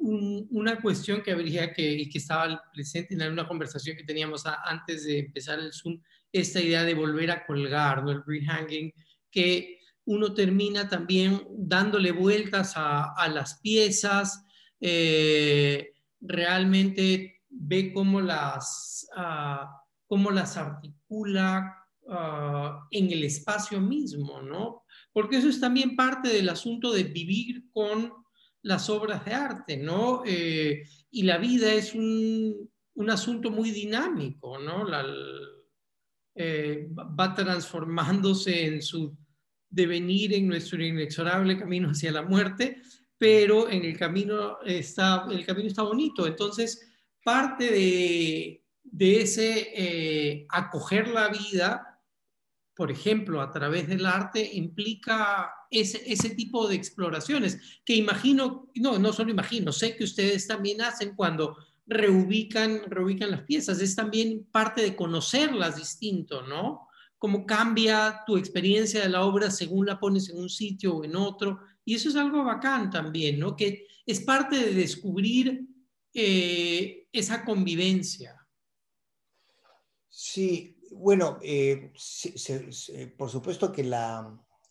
una 0.00 0.78
cuestión 0.78 1.22
que 1.22 1.32
habría 1.32 1.72
que, 1.72 2.06
que 2.06 2.18
estaba 2.18 2.62
presente 2.74 3.14
en 3.14 3.32
una 3.32 3.48
conversación 3.48 3.96
que 3.96 4.04
teníamos 4.04 4.44
antes 4.44 5.04
de 5.04 5.20
empezar 5.20 5.58
el 5.58 5.72
Zoom, 5.72 6.02
esta 6.30 6.60
idea 6.60 6.84
de 6.84 6.92
volver 6.92 7.30
a 7.30 7.46
colgar, 7.46 8.04
¿no? 8.04 8.10
el 8.10 8.22
rehanging, 8.26 8.92
que 9.30 9.78
uno 10.04 10.34
termina 10.34 10.88
también 10.88 11.46
dándole 11.50 12.12
vueltas 12.12 12.74
a, 12.76 13.28
las 13.28 13.60
piezas, 13.60 14.44
eh, 14.80 15.92
realmente 16.20 17.42
ve 17.48 17.92
cómo 17.92 18.20
las, 18.20 19.06
uh, 19.16 19.66
cómo 20.06 20.30
las 20.30 20.56
articula, 20.56 21.82
Ah, 22.08 22.88
en 22.90 23.12
el 23.12 23.22
espacio 23.22 23.80
mismo, 23.80 24.42
¿no? 24.42 24.82
Porque 25.12 25.36
eso 25.36 25.48
es 25.48 25.60
también 25.60 25.94
parte 25.94 26.30
del 26.30 26.48
asunto 26.48 26.90
de 26.92 27.04
vivir 27.04 27.70
con 27.70 28.12
las 28.62 28.90
obras 28.90 29.24
de 29.24 29.32
arte, 29.32 29.76
¿no? 29.76 30.22
Eh, 30.26 30.82
y 31.12 31.22
la 31.22 31.38
vida 31.38 31.72
es 31.72 31.94
un, 31.94 32.68
un, 32.94 33.10
asunto 33.10 33.52
muy 33.52 33.70
dinámico, 33.70 34.58
¿no? 34.58 34.84
La, 34.84 35.04
eh, 36.34 36.88
va 36.92 37.34
transformándose 37.34 38.66
en 38.66 38.82
su 38.82 39.16
devenir 39.72 40.34
en 40.34 40.46
nuestro 40.46 40.82
inexorable 40.82 41.58
camino 41.58 41.90
hacia 41.90 42.12
la 42.12 42.22
muerte, 42.22 42.80
pero 43.18 43.68
en 43.68 43.84
el 43.84 43.98
camino 43.98 44.58
está, 44.64 45.26
el 45.30 45.44
camino 45.44 45.68
está 45.68 45.82
bonito. 45.82 46.26
Entonces, 46.26 46.88
parte 47.24 47.64
de, 47.64 48.64
de 48.84 49.20
ese 49.22 49.72
eh, 49.74 50.46
acoger 50.48 51.08
la 51.08 51.28
vida 51.28 51.92
por 52.74 52.90
ejemplo, 52.90 53.40
a 53.42 53.52
través 53.52 53.86
del 53.86 54.06
arte, 54.06 54.48
implica 54.54 55.52
ese, 55.70 56.02
ese, 56.10 56.30
tipo 56.30 56.66
de 56.66 56.74
exploraciones, 56.74 57.80
que 57.84 57.94
imagino, 57.94 58.70
no, 58.76 58.98
no 58.98 59.12
solo 59.12 59.30
imagino, 59.30 59.72
sé 59.72 59.94
que 59.94 60.04
ustedes 60.04 60.46
también 60.46 60.80
hacen 60.80 61.14
cuando 61.14 61.58
reubican, 61.86 62.82
reubican 62.88 63.30
las 63.30 63.42
piezas, 63.42 63.80
es 63.80 63.94
también 63.94 64.48
parte 64.50 64.80
de 64.80 64.96
conocerlas 64.96 65.76
distinto, 65.76 66.42
¿no? 66.42 66.88
Cómo 67.22 67.46
cambia 67.46 68.24
tu 68.26 68.36
experiencia 68.36 69.00
de 69.00 69.08
la 69.08 69.24
obra 69.24 69.48
según 69.48 69.86
la 69.86 70.00
pones 70.00 70.28
en 70.28 70.38
un 70.38 70.48
sitio 70.50 70.96
o 70.96 71.04
en 71.04 71.14
otro, 71.14 71.60
y 71.84 71.94
eso 71.94 72.08
es 72.08 72.16
algo 72.16 72.42
bacán 72.42 72.90
también, 72.90 73.38
¿no? 73.38 73.54
Que 73.54 73.86
es 74.04 74.22
parte 74.22 74.56
de 74.56 74.74
descubrir 74.74 75.64
eh, 76.12 77.06
esa 77.12 77.44
convivencia. 77.44 78.44
Sí, 80.08 80.80
bueno, 80.90 81.38
eh, 81.42 81.92
por 83.16 83.30
supuesto 83.30 83.70
que, 83.70 83.82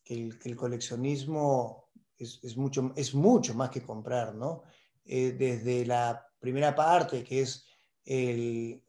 el, 0.07 0.55
coleccionismo 0.57 1.85
es, 2.17 2.57
mucho, 2.57 2.91
es 2.97 3.13
mucho 3.13 3.53
más 3.53 3.69
que 3.69 3.81
comprar, 3.81 4.35
¿no? 4.35 4.63
Eh, 5.05 5.31
desde 5.39 5.85
la 5.85 6.21
primera 6.37 6.75
parte, 6.75 7.23
que 7.23 7.43
es 7.43 7.65
el, 8.05 8.81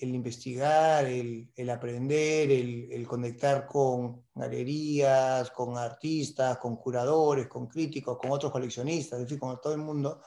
investigar, 0.00 1.04
el, 1.06 1.70
aprender, 1.70 2.50
el, 2.50 3.06
conectar 3.06 3.66
con 3.66 4.22
galerías, 4.34 5.50
con 5.50 5.76
artistas, 5.76 6.58
con 6.58 6.76
curadores, 6.76 7.48
con 7.48 7.66
críticos, 7.66 8.18
con 8.18 8.30
otros 8.30 8.52
coleccionistas, 8.52 9.26
con 9.38 9.60
todo 9.60 9.74
el 9.74 9.80
mundo, 9.80 10.22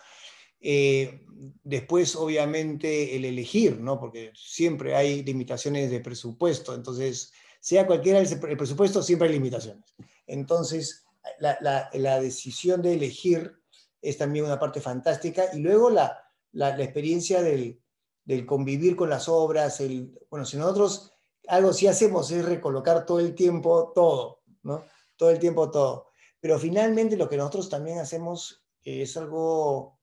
eh, 0.60 1.26
después, 1.64 2.16
obviamente, 2.16 3.16
el 3.16 3.26
elegir, 3.26 3.80
¿no? 3.80 4.00
Porque 4.00 4.32
siempre 4.34 4.96
hay 4.96 5.24
limitaciones 5.24 5.91
de 5.91 6.00
presupuesto, 6.00 6.74
entonces, 6.74 7.34
sea 7.60 7.86
cualquiera 7.86 8.20
el 8.20 8.58
presupuesto, 8.58 9.02
siempre 9.02 9.28
hay 9.28 9.34
limitaciones. 9.36 9.94
Entonces, 10.28 11.06
la, 11.39 11.89
la, 11.94 12.20
decisión 12.22 12.82
de 12.82 12.94
elegir 12.94 13.54
es 14.02 14.18
también 14.18 14.46
una 14.46 14.60
parte 14.60 14.82
fantástica. 14.82 15.46
Y 15.54 15.60
luego 15.60 15.89
la, 15.89 16.18
la 16.52 16.76
experiencia 16.82 17.41
del, 17.41 17.83
del, 18.24 18.46
convivir 18.46 18.96
con 18.96 19.10
las 19.10 19.28
obras. 19.30 19.80
El, 19.80 20.18
bueno, 20.30 20.46
si 20.46 20.58
nosotros 20.58 21.14
algo 21.48 21.74
sí 21.74 21.88
hacemos 21.88 22.32
es 22.32 22.46
recolocar 22.46 23.06
todo 23.06 23.20
el 23.20 23.36
tiempo 23.36 23.92
todo, 23.94 24.42
¿no? 24.64 24.86
Todo 25.16 25.30
el 25.32 25.40
tiempo 25.40 25.70
todo. 25.72 26.08
Pero 26.40 26.60
finalmente 26.60 27.18
lo 27.18 27.30
que 27.30 27.38
nosotros 27.38 27.70
también 27.70 28.00
hacemos 28.00 28.66
es 28.84 29.16
algo 29.18 30.00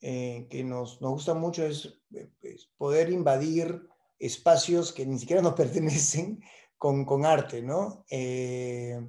eh, 0.00 0.46
que 0.50 0.64
nos, 0.64 1.00
nos, 1.00 1.12
gusta 1.12 1.34
mucho 1.34 1.64
es, 1.64 1.98
eh, 2.14 2.28
poder 2.76 3.10
invadir 3.10 3.88
espacios 4.18 4.92
que 4.92 5.06
ni 5.06 5.18
siquiera 5.18 5.42
nos 5.42 5.54
pertenecen 5.62 6.42
con, 6.76 7.04
con 7.04 7.24
arte, 7.24 7.62
¿no? 7.62 8.04
Eh, 8.10 9.00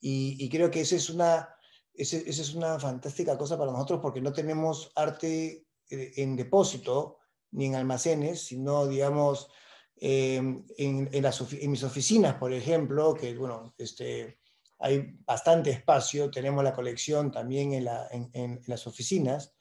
y, 0.00 0.50
creo 0.50 0.70
que 0.70 0.82
esa 0.82 0.96
es, 0.96 1.08
una, 1.08 1.48
esa, 1.94 2.18
es 2.18 2.54
una 2.54 2.78
fantástica 2.78 3.38
cosa 3.38 3.56
para 3.56 3.72
nosotros 3.72 4.00
porque 4.02 4.20
no 4.20 4.34
tenemos 4.34 4.92
arte 4.94 5.66
en 5.88 6.36
depósito 6.36 7.20
ni 7.54 7.66
en 7.66 7.74
almacenes, 7.74 8.42
sino, 8.42 8.86
digamos, 8.86 9.48
en, 9.96 10.66
en, 10.76 11.22
las, 11.22 11.40
en, 11.52 11.70
mis 11.70 11.84
oficinas, 11.84 12.34
por 12.34 12.52
ejemplo, 12.52 13.14
que, 13.14 13.34
bueno, 13.36 13.74
este, 13.78 14.38
hay 14.78 15.16
bastante 15.24 15.70
espacio, 15.70 16.30
tenemos 16.30 16.62
la 16.62 16.74
colección 16.74 17.30
también 17.30 17.72
en, 17.72 17.84
la, 17.84 18.08
en 18.10 18.60
las 18.66 18.86
oficinas, 18.86 19.54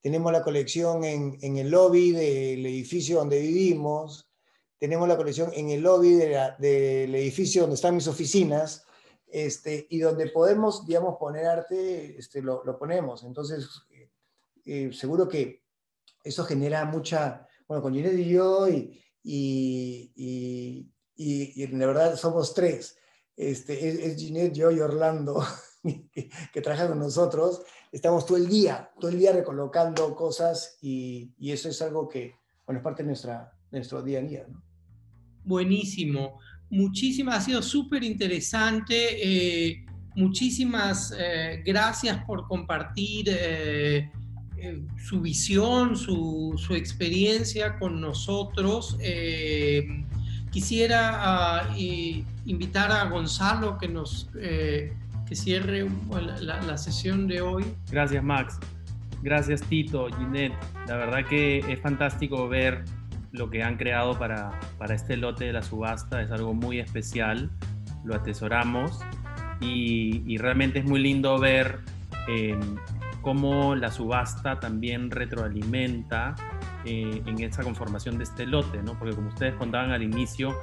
tenemos 0.00 0.32
la 0.32 0.42
colección 0.42 1.04
en, 1.04 1.56
el 1.56 1.70
lobby 1.70 2.12
del 2.12 2.64
edificio 2.64 3.18
donde 3.18 3.40
vivimos, 3.40 4.30
tenemos 4.78 5.06
la 5.06 5.16
colección 5.16 5.52
en 5.54 5.70
el 5.70 5.82
lobby 5.82 6.14
del 6.14 7.14
edificio 7.14 7.62
donde 7.62 7.74
están 7.74 7.94
mis 7.94 8.08
oficinas, 8.08 8.86
este, 9.26 9.86
y 9.90 9.98
donde 9.98 10.28
podemos, 10.30 10.86
digamos, 10.86 11.16
poner 11.18 11.46
arte, 11.46 12.18
este, 12.18 12.42
lo, 12.42 12.64
lo 12.64 12.78
ponemos. 12.78 13.22
Entonces, 13.24 13.68
eh, 13.90 14.10
eh, 14.64 14.90
seguro 14.92 15.28
que 15.28 15.62
eso 16.22 16.44
genera 16.44 16.84
mucha, 16.84 17.46
bueno, 17.66 17.82
con 17.82 17.94
Ginette 17.94 18.18
y 18.18 18.30
yo, 18.30 18.68
y, 18.68 19.00
y, 19.22 20.12
y, 21.16 21.66
la 21.68 21.86
verdad 21.86 22.16
somos 22.16 22.54
tres. 22.54 22.96
Este, 23.36 23.88
es, 23.88 23.98
es 23.98 24.16
Ginette, 24.16 24.54
yo 24.54 24.70
y 24.70 24.80
Orlando, 24.80 25.44
que, 26.12 26.30
que 26.52 26.60
trabajan 26.60 26.88
con 26.88 26.98
nosotros, 26.98 27.62
estamos 27.92 28.26
todo 28.26 28.36
el 28.36 28.48
día, 28.48 28.90
todo 28.98 29.10
el 29.10 29.18
día 29.18 29.32
recolocando 29.32 30.14
cosas 30.14 30.78
y, 30.80 31.32
eso 31.40 31.68
es 31.68 31.80
algo 31.82 32.08
que, 32.08 32.34
bueno, 32.66 32.78
es 32.78 32.84
parte 32.84 33.02
de, 33.02 33.08
nuestra, 33.08 33.52
nuestro 33.70 34.02
día 34.02 34.18
a 34.20 34.22
día. 34.22 34.46
Buenísimo. 35.44 36.38
Muchísimas, 36.70 37.36
ha 37.36 37.40
sido 37.40 37.62
súper 37.62 38.04
interesante. 38.04 38.94
Eh, 39.70 39.84
muchísimas 40.14 41.12
eh, 41.18 41.62
gracias 41.64 42.24
por 42.24 42.46
compartir 42.46 43.26
eh, 43.28 44.10
su 44.96 45.20
visión, 45.20 45.96
su, 45.96 46.54
su, 46.56 46.74
experiencia 46.74 47.78
con 47.78 48.00
nosotros. 48.00 48.96
quisiera 50.50 51.10
ah, 51.12 51.76
invitar 52.46 52.90
a 52.92 53.04
Gonzalo 53.04 53.78
que 53.78 53.88
nos 53.88 54.28
que 55.30 55.36
cierre 55.36 55.86
la, 56.40 56.76
sesión 56.76 57.28
de 57.28 57.40
hoy. 57.40 57.64
Gracias, 57.92 58.24
Max. 58.24 58.58
Gracias, 59.22 59.62
Tito, 59.62 60.08
Ginette. 60.18 60.54
La 60.88 60.96
verdad 60.96 61.24
que 61.24 61.58
es 61.58 61.80
fantástico 61.80 62.48
ver 62.48 62.84
lo 63.30 63.48
que 63.48 63.62
han 63.62 63.76
creado 63.76 64.18
para, 64.18 64.58
para 64.76 64.96
este 64.96 65.16
lote 65.16 65.44
de 65.44 65.52
la 65.52 65.62
subasta. 65.62 66.20
Es 66.20 66.32
algo 66.32 66.52
muy 66.52 66.80
especial. 66.80 67.48
Lo 68.04 68.16
atesoramos 68.16 68.98
y, 69.60 70.36
realmente 70.38 70.80
es 70.80 70.84
muy 70.84 71.00
lindo 71.00 71.38
ver 71.38 71.78
eh, 72.28 72.58
cómo 73.20 73.74
la 73.74 73.90
subasta 73.90 74.60
también 74.60 75.10
retroalimenta 75.10 76.34
eh, 76.84 77.22
en 77.26 77.40
esa 77.40 77.62
conformación 77.62 78.18
de 78.18 78.24
este 78.24 78.46
lote, 78.46 78.82
¿no? 78.82 78.98
Porque 78.98 79.14
como 79.14 79.28
ustedes 79.28 79.54
contaban 79.54 79.90
al 79.92 80.02
inicio, 80.02 80.58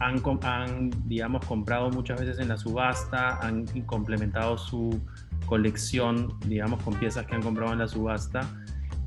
han, 0.00 0.90
digamos, 1.06 1.44
comprado 1.44 1.90
muchas 1.90 2.20
veces 2.20 2.38
en 2.38 2.48
la 2.48 2.56
subasta, 2.56 3.38
han 3.46 3.66
complementado 3.84 4.56
su 4.56 5.00
colección, 5.46 6.38
digamos, 6.46 6.82
con 6.82 6.94
piezas 6.94 7.26
que 7.26 7.34
han 7.34 7.42
comprado 7.42 7.72
en 7.72 7.78
la 7.80 7.88
subasta. 7.88 8.40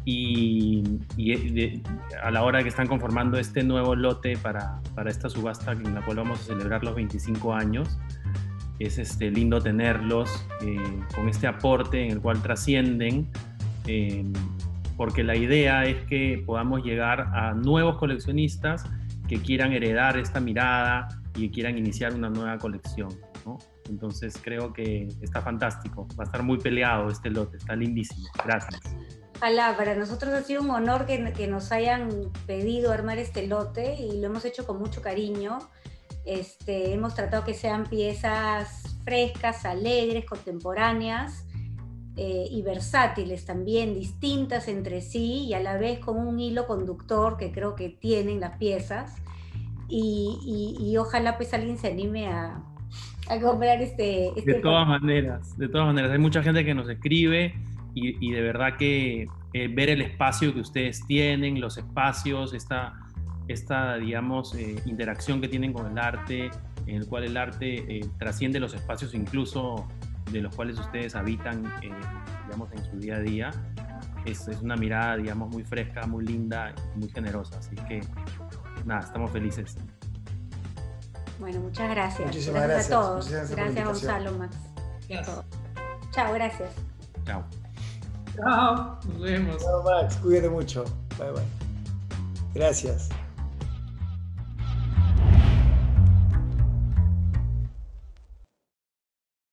y, 0.06 1.02
a 2.22 2.30
la 2.30 2.44
hora 2.44 2.62
que 2.62 2.68
están 2.68 2.88
conformando 2.88 3.38
este 3.38 3.64
nuevo 3.64 3.96
lote 3.96 4.36
para, 4.38 4.82
para, 4.96 5.10
esta 5.10 5.30
subasta 5.30 5.72
en 5.72 5.96
la 5.96 6.02
cual 6.02 6.18
vamos 6.18 6.42
a 6.42 6.44
celebrar 6.44 6.84
los 6.84 6.94
25 6.94 7.54
años, 7.54 7.98
es 8.80 8.98
este, 8.98 9.30
lindo 9.32 9.62
tenerlos 9.62 10.30
eh, 10.62 10.78
con 11.16 11.30
este 11.30 11.48
aporte 11.48 12.04
en 12.06 12.12
el 12.12 12.22
cual 12.22 12.42
trascienden, 12.42 13.30
eh, 13.88 14.26
porque 14.98 15.24
la 15.24 15.36
idea 15.36 15.86
es 15.86 15.98
que 16.08 16.44
podamos 16.46 16.84
llegar 16.84 17.22
a 17.34 17.54
nuevos 17.54 17.98
coleccionistas 17.98 18.84
que 19.28 19.40
quieran 19.40 19.74
heredar 19.74 20.18
esta 20.18 20.40
mirada 20.40 21.08
y 21.36 21.50
quieran 21.50 21.78
iniciar 21.78 22.14
una 22.14 22.30
nueva 22.30 22.58
colección. 22.58 23.10
Entonces 23.90 24.40
creo 24.42 24.72
que 24.72 25.10
está 25.22 25.42
fantástico, 25.42 26.08
va 26.18 26.24
a 26.24 26.26
estar 26.26 26.44
muy 26.44 26.58
peleado 26.58 27.10
este 27.10 27.30
lote, 27.30 27.58
está 27.58 27.76
lindísimo. 27.76 28.28
Gracias. 28.44 28.80
Ojalá, 29.38 29.76
para 29.76 29.96
nosotros 29.96 30.34
ha 30.34 30.42
sido 30.42 30.62
un 30.62 30.70
honor 30.70 31.06
que, 31.06 31.34
que, 31.34 31.48
nos 31.48 31.74
hayan 31.74 32.32
pedido 32.48 32.94
armar 32.94 33.18
este 33.18 33.46
lote 33.46 33.96
y 33.96 34.22
lo 34.22 34.28
hemos 34.28 34.46
hecho 34.46 34.66
con 34.66 34.80
mucho 34.80 35.02
cariño. 35.02 35.60
Este, 36.26 36.94
hemos 36.94 37.16
tratado 37.16 37.44
que 37.44 37.54
sean 37.54 37.86
piezas 37.86 38.98
frescas, 39.04 39.66
alegres, 39.66 40.26
contemporáneas 40.26 41.46
eh, 42.16 42.48
y 42.50 42.62
versátiles 42.62 43.46
también, 43.46 43.94
distintas 43.94 44.68
entre 44.68 45.02
sí 45.02 45.46
y 45.46 45.54
a 45.54 45.60
la 45.60 45.78
vez 45.78 46.00
con 46.00 46.18
un 46.18 46.40
hilo 46.40 46.68
conductor 46.68 47.38
que 47.38 47.52
creo 47.52 47.76
que 47.76 47.90
tienen 47.90 48.40
las 48.40 48.58
piezas. 48.58 49.16
Y, 49.90 50.78
y, 50.80 50.98
ojalá 50.98 51.38
pues 51.38 51.54
alguien 51.54 51.78
se 51.78 51.90
anime 51.90 52.28
a, 52.28 52.64
a 53.30 53.40
comprar 53.40 53.82
este, 53.82 54.30
este... 54.30 54.54
de 54.54 54.60
todas 54.60 54.88
maneras, 54.88 55.56
de 55.58 55.68
todas 55.68 55.88
maneras. 55.88 56.12
Hay 56.12 56.18
mucha 56.18 56.42
gente 56.42 56.66
que 56.66 56.74
nos 56.74 56.90
escribe 56.90 57.54
y, 57.96 58.32
de 58.32 58.42
verdad 58.42 58.78
que 58.78 59.28
eh, 59.54 59.68
ver 59.68 59.90
el 59.90 60.02
espacio 60.02 60.54
que 60.54 60.62
ustedes 60.62 61.06
tienen, 61.06 61.62
los 61.62 61.78
espacios, 61.78 62.54
esta, 62.54 62.94
esta 63.48 63.96
digamos, 63.96 64.56
eh, 64.56 64.82
interacción 64.86 65.42
que 65.42 65.48
tienen 65.48 65.74
con 65.74 65.92
el 65.92 65.98
arte, 65.98 66.50
en 66.86 66.96
el 66.96 67.08
cual 67.08 67.24
el 67.26 67.38
arte 67.38 67.98
eh, 67.98 68.10
trasciende 68.18 68.60
los 68.60 68.74
espacios 68.74 69.14
incluso 69.14 69.88
de 70.32 70.42
los 70.42 70.56
cuales 70.56 70.80
ustedes 70.80 71.16
habitan, 71.16 71.64
digamos, 72.46 72.72
en 72.72 72.84
su 72.84 72.98
día 72.98 73.18
a 73.18 73.20
día. 73.20 73.52
Es, 74.26 74.48
es, 74.48 74.62
una 74.62 74.76
mirada, 74.76 75.18
digamos, 75.18 75.50
muy 75.50 75.64
fresca, 75.64 76.08
muy 76.08 76.26
linda, 76.26 76.74
muy 76.96 77.10
generosa. 77.10 77.58
Así 77.60 77.76
que, 77.76 78.02
nada, 78.86 79.02
estamos 79.02 79.32
felices. 79.32 79.76
Bueno, 81.40 81.60
muchas 81.60 81.90
gracias. 81.90 82.26
Muchísimas 82.28 82.64
gracias, 82.64 82.88
a 82.88 83.02
todos. 83.02 83.30
Gracias, 83.30 83.86
Gonzalo, 83.86 84.32
Max. 84.38 84.56
Chao, 86.12 86.34
gracias. 86.34 86.72
Chao. 87.26 87.44
Chao, 88.36 89.00
nos 89.08 89.22
vemos. 89.22 89.58
Chao, 89.62 89.84
Max, 89.84 90.16
cuídate 90.18 90.50
mucho. 90.50 90.86
Bye, 91.18 91.32
bye. 91.32 91.44
Gracias. 92.54 93.10